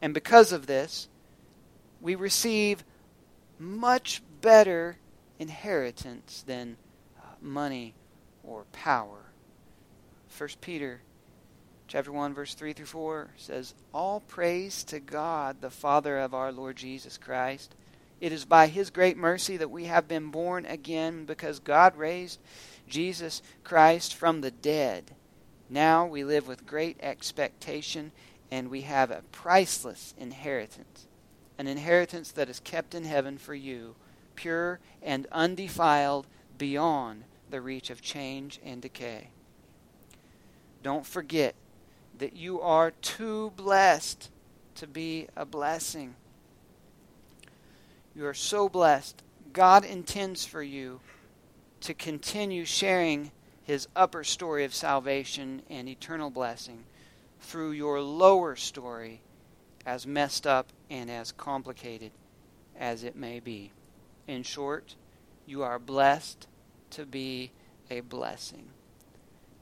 And 0.00 0.14
because 0.14 0.52
of 0.52 0.66
this, 0.66 1.08
we 2.00 2.14
receive 2.14 2.84
much 3.58 4.22
better 4.40 4.96
inheritance 5.38 6.44
than 6.46 6.76
uh, 7.18 7.26
money 7.40 7.94
or 8.42 8.64
power. 8.72 9.18
1 10.36 10.48
Peter 10.60 11.02
chapter 11.86 12.10
1 12.10 12.32
verse 12.32 12.54
3 12.54 12.72
through 12.72 12.86
4 12.86 13.30
says 13.36 13.74
all 13.92 14.20
praise 14.20 14.82
to 14.84 14.98
God 14.98 15.60
the 15.60 15.70
Father 15.70 16.18
of 16.18 16.32
our 16.32 16.50
Lord 16.50 16.76
Jesus 16.76 17.18
Christ 17.18 17.74
it 18.22 18.32
is 18.32 18.46
by 18.46 18.68
his 18.68 18.88
great 18.88 19.18
mercy 19.18 19.58
that 19.58 19.70
we 19.70 19.84
have 19.84 20.08
been 20.08 20.30
born 20.30 20.64
again 20.64 21.26
because 21.26 21.58
God 21.58 21.96
raised 21.96 22.38
Jesus 22.88 23.42
Christ 23.64 24.14
from 24.14 24.40
the 24.40 24.50
dead 24.50 25.10
now 25.68 26.06
we 26.06 26.24
live 26.24 26.46
with 26.46 26.66
great 26.66 26.96
expectation 27.00 28.12
and 28.50 28.70
we 28.70 28.82
have 28.82 29.10
a 29.10 29.22
priceless 29.32 30.14
inheritance 30.18 31.06
an 31.58 31.68
inheritance 31.68 32.32
that 32.32 32.48
is 32.48 32.58
kept 32.60 32.94
in 32.94 33.04
heaven 33.04 33.38
for 33.38 33.54
you, 33.54 33.94
pure 34.34 34.80
and 35.00 35.26
undefiled 35.30 36.26
beyond 36.58 37.24
the 37.50 37.60
reach 37.60 37.90
of 37.90 38.00
change 38.00 38.58
and 38.64 38.82
decay. 38.82 39.28
Don't 40.82 41.06
forget 41.06 41.54
that 42.18 42.34
you 42.34 42.60
are 42.60 42.90
too 42.90 43.52
blessed 43.56 44.30
to 44.74 44.86
be 44.86 45.28
a 45.36 45.44
blessing. 45.44 46.14
You 48.14 48.26
are 48.26 48.34
so 48.34 48.68
blessed. 48.68 49.22
God 49.52 49.84
intends 49.84 50.44
for 50.44 50.62
you 50.62 51.00
to 51.80 51.94
continue 51.94 52.64
sharing 52.64 53.30
his 53.64 53.88
upper 53.96 54.22
story 54.22 54.64
of 54.64 54.74
salvation 54.74 55.62
and 55.70 55.88
eternal 55.88 56.28
blessing 56.28 56.84
through 57.40 57.72
your 57.72 58.00
lower 58.00 58.54
story 58.54 59.20
as 59.86 60.06
messed 60.06 60.46
up 60.46 60.68
and 60.90 61.10
as 61.10 61.32
complicated 61.32 62.12
as 62.78 63.02
it 63.02 63.16
may 63.16 63.40
be. 63.40 63.72
In 64.26 64.42
short, 64.42 64.94
you 65.46 65.62
are 65.62 65.78
blessed 65.78 66.46
to 66.90 67.06
be 67.06 67.50
a 67.90 68.00
blessing. 68.00 68.66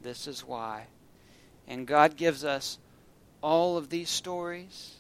This 0.03 0.27
is 0.27 0.45
why. 0.45 0.87
And 1.69 1.87
God 1.87 2.17
gives 2.17 2.45
us 2.45 2.79
all 3.43 3.77
of 3.77 3.91
these 3.91 4.11
stories, 4.11 4.97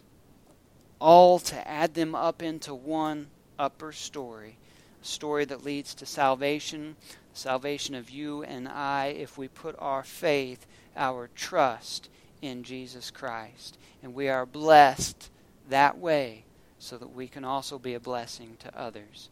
all 1.00 1.38
to 1.40 1.68
add 1.68 1.94
them 1.94 2.14
up 2.14 2.42
into 2.42 2.74
one 2.74 3.26
upper 3.60 3.92
story 3.92 4.56
story 5.02 5.44
that 5.46 5.64
leads 5.64 5.94
to 5.94 6.06
salvation, 6.06 6.96
salvation 7.32 7.94
of 7.94 8.10
you 8.10 8.42
and 8.42 8.68
I, 8.68 9.06
if 9.06 9.38
we 9.38 9.48
put 9.48 9.74
our 9.78 10.02
faith, 10.02 10.66
our 10.96 11.28
trust 11.34 12.08
in 12.42 12.62
Jesus 12.62 13.10
Christ. 13.10 13.78
And 14.02 14.14
we 14.14 14.28
are 14.28 14.46
blessed 14.46 15.30
that 15.68 15.98
way 15.98 16.44
so 16.78 16.96
that 16.98 17.14
we 17.14 17.28
can 17.28 17.44
also 17.44 17.78
be 17.78 17.94
a 17.94 18.00
blessing 18.00 18.56
to 18.60 18.78
others. 18.78 19.28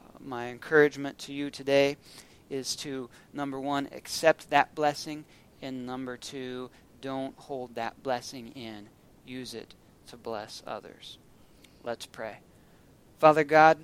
Uh, 0.00 0.18
my 0.20 0.48
encouragement 0.48 1.18
to 1.18 1.32
you 1.32 1.50
today 1.50 1.96
is 2.50 2.74
to, 2.76 3.08
number 3.32 3.60
one, 3.60 3.88
accept 3.92 4.50
that 4.50 4.74
blessing, 4.74 5.24
and 5.62 5.86
number 5.86 6.16
two, 6.16 6.70
don't 7.00 7.36
hold 7.36 7.74
that 7.74 8.02
blessing 8.02 8.48
in. 8.48 8.88
Use 9.26 9.54
it 9.54 9.74
to 10.08 10.16
bless 10.16 10.62
others. 10.66 11.18
Let's 11.84 12.06
pray. 12.06 12.38
Father 13.18 13.42
God, 13.42 13.78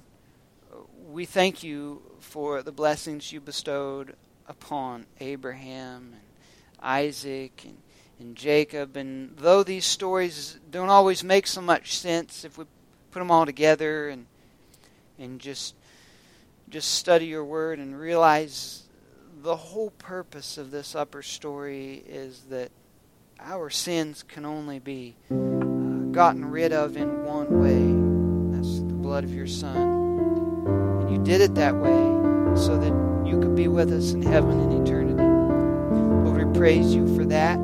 we 1.10 1.24
thank 1.24 1.64
you 1.64 2.02
for 2.20 2.62
the 2.62 2.70
blessings 2.70 3.32
you 3.32 3.40
bestowed 3.40 4.14
upon 4.46 5.06
Abraham 5.18 6.12
and 6.12 6.22
Isaac 6.80 7.62
and, 7.64 7.76
and 8.20 8.36
Jacob. 8.36 8.96
And 8.96 9.36
though 9.36 9.64
these 9.64 9.86
stories 9.86 10.60
don't 10.70 10.88
always 10.88 11.24
make 11.24 11.48
so 11.48 11.60
much 11.60 11.96
sense, 11.98 12.44
if 12.44 12.56
we 12.56 12.64
put 13.10 13.18
them 13.18 13.32
all 13.32 13.44
together 13.44 14.08
and 14.08 14.26
and 15.18 15.40
just 15.40 15.74
just 16.68 16.94
study 16.94 17.26
your 17.26 17.44
word 17.44 17.80
and 17.80 17.98
realize 17.98 18.84
the 19.42 19.56
whole 19.56 19.90
purpose 19.90 20.58
of 20.58 20.70
this 20.70 20.94
upper 20.94 21.22
story 21.22 22.04
is 22.08 22.42
that 22.50 22.70
our 23.40 23.68
sins 23.68 24.22
can 24.22 24.44
only 24.44 24.78
be 24.78 25.16
uh, 25.30 25.34
gotten 26.12 26.44
rid 26.44 26.72
of 26.72 26.96
in 26.96 27.24
one 27.24 27.60
way. 27.60 27.93
Blood 29.04 29.24
of 29.24 29.34
your 29.34 29.46
son. 29.46 29.76
And 31.02 31.10
you 31.10 31.22
did 31.22 31.42
it 31.42 31.54
that 31.56 31.76
way 31.76 32.56
so 32.56 32.78
that 32.78 33.26
you 33.26 33.38
could 33.38 33.54
be 33.54 33.68
with 33.68 33.92
us 33.92 34.12
in 34.12 34.22
heaven 34.22 34.58
in 34.58 34.82
eternity. 34.82 35.22
Lord, 36.24 36.48
we 36.48 36.58
praise 36.58 36.94
you 36.94 37.14
for 37.14 37.26
that. 37.26 37.58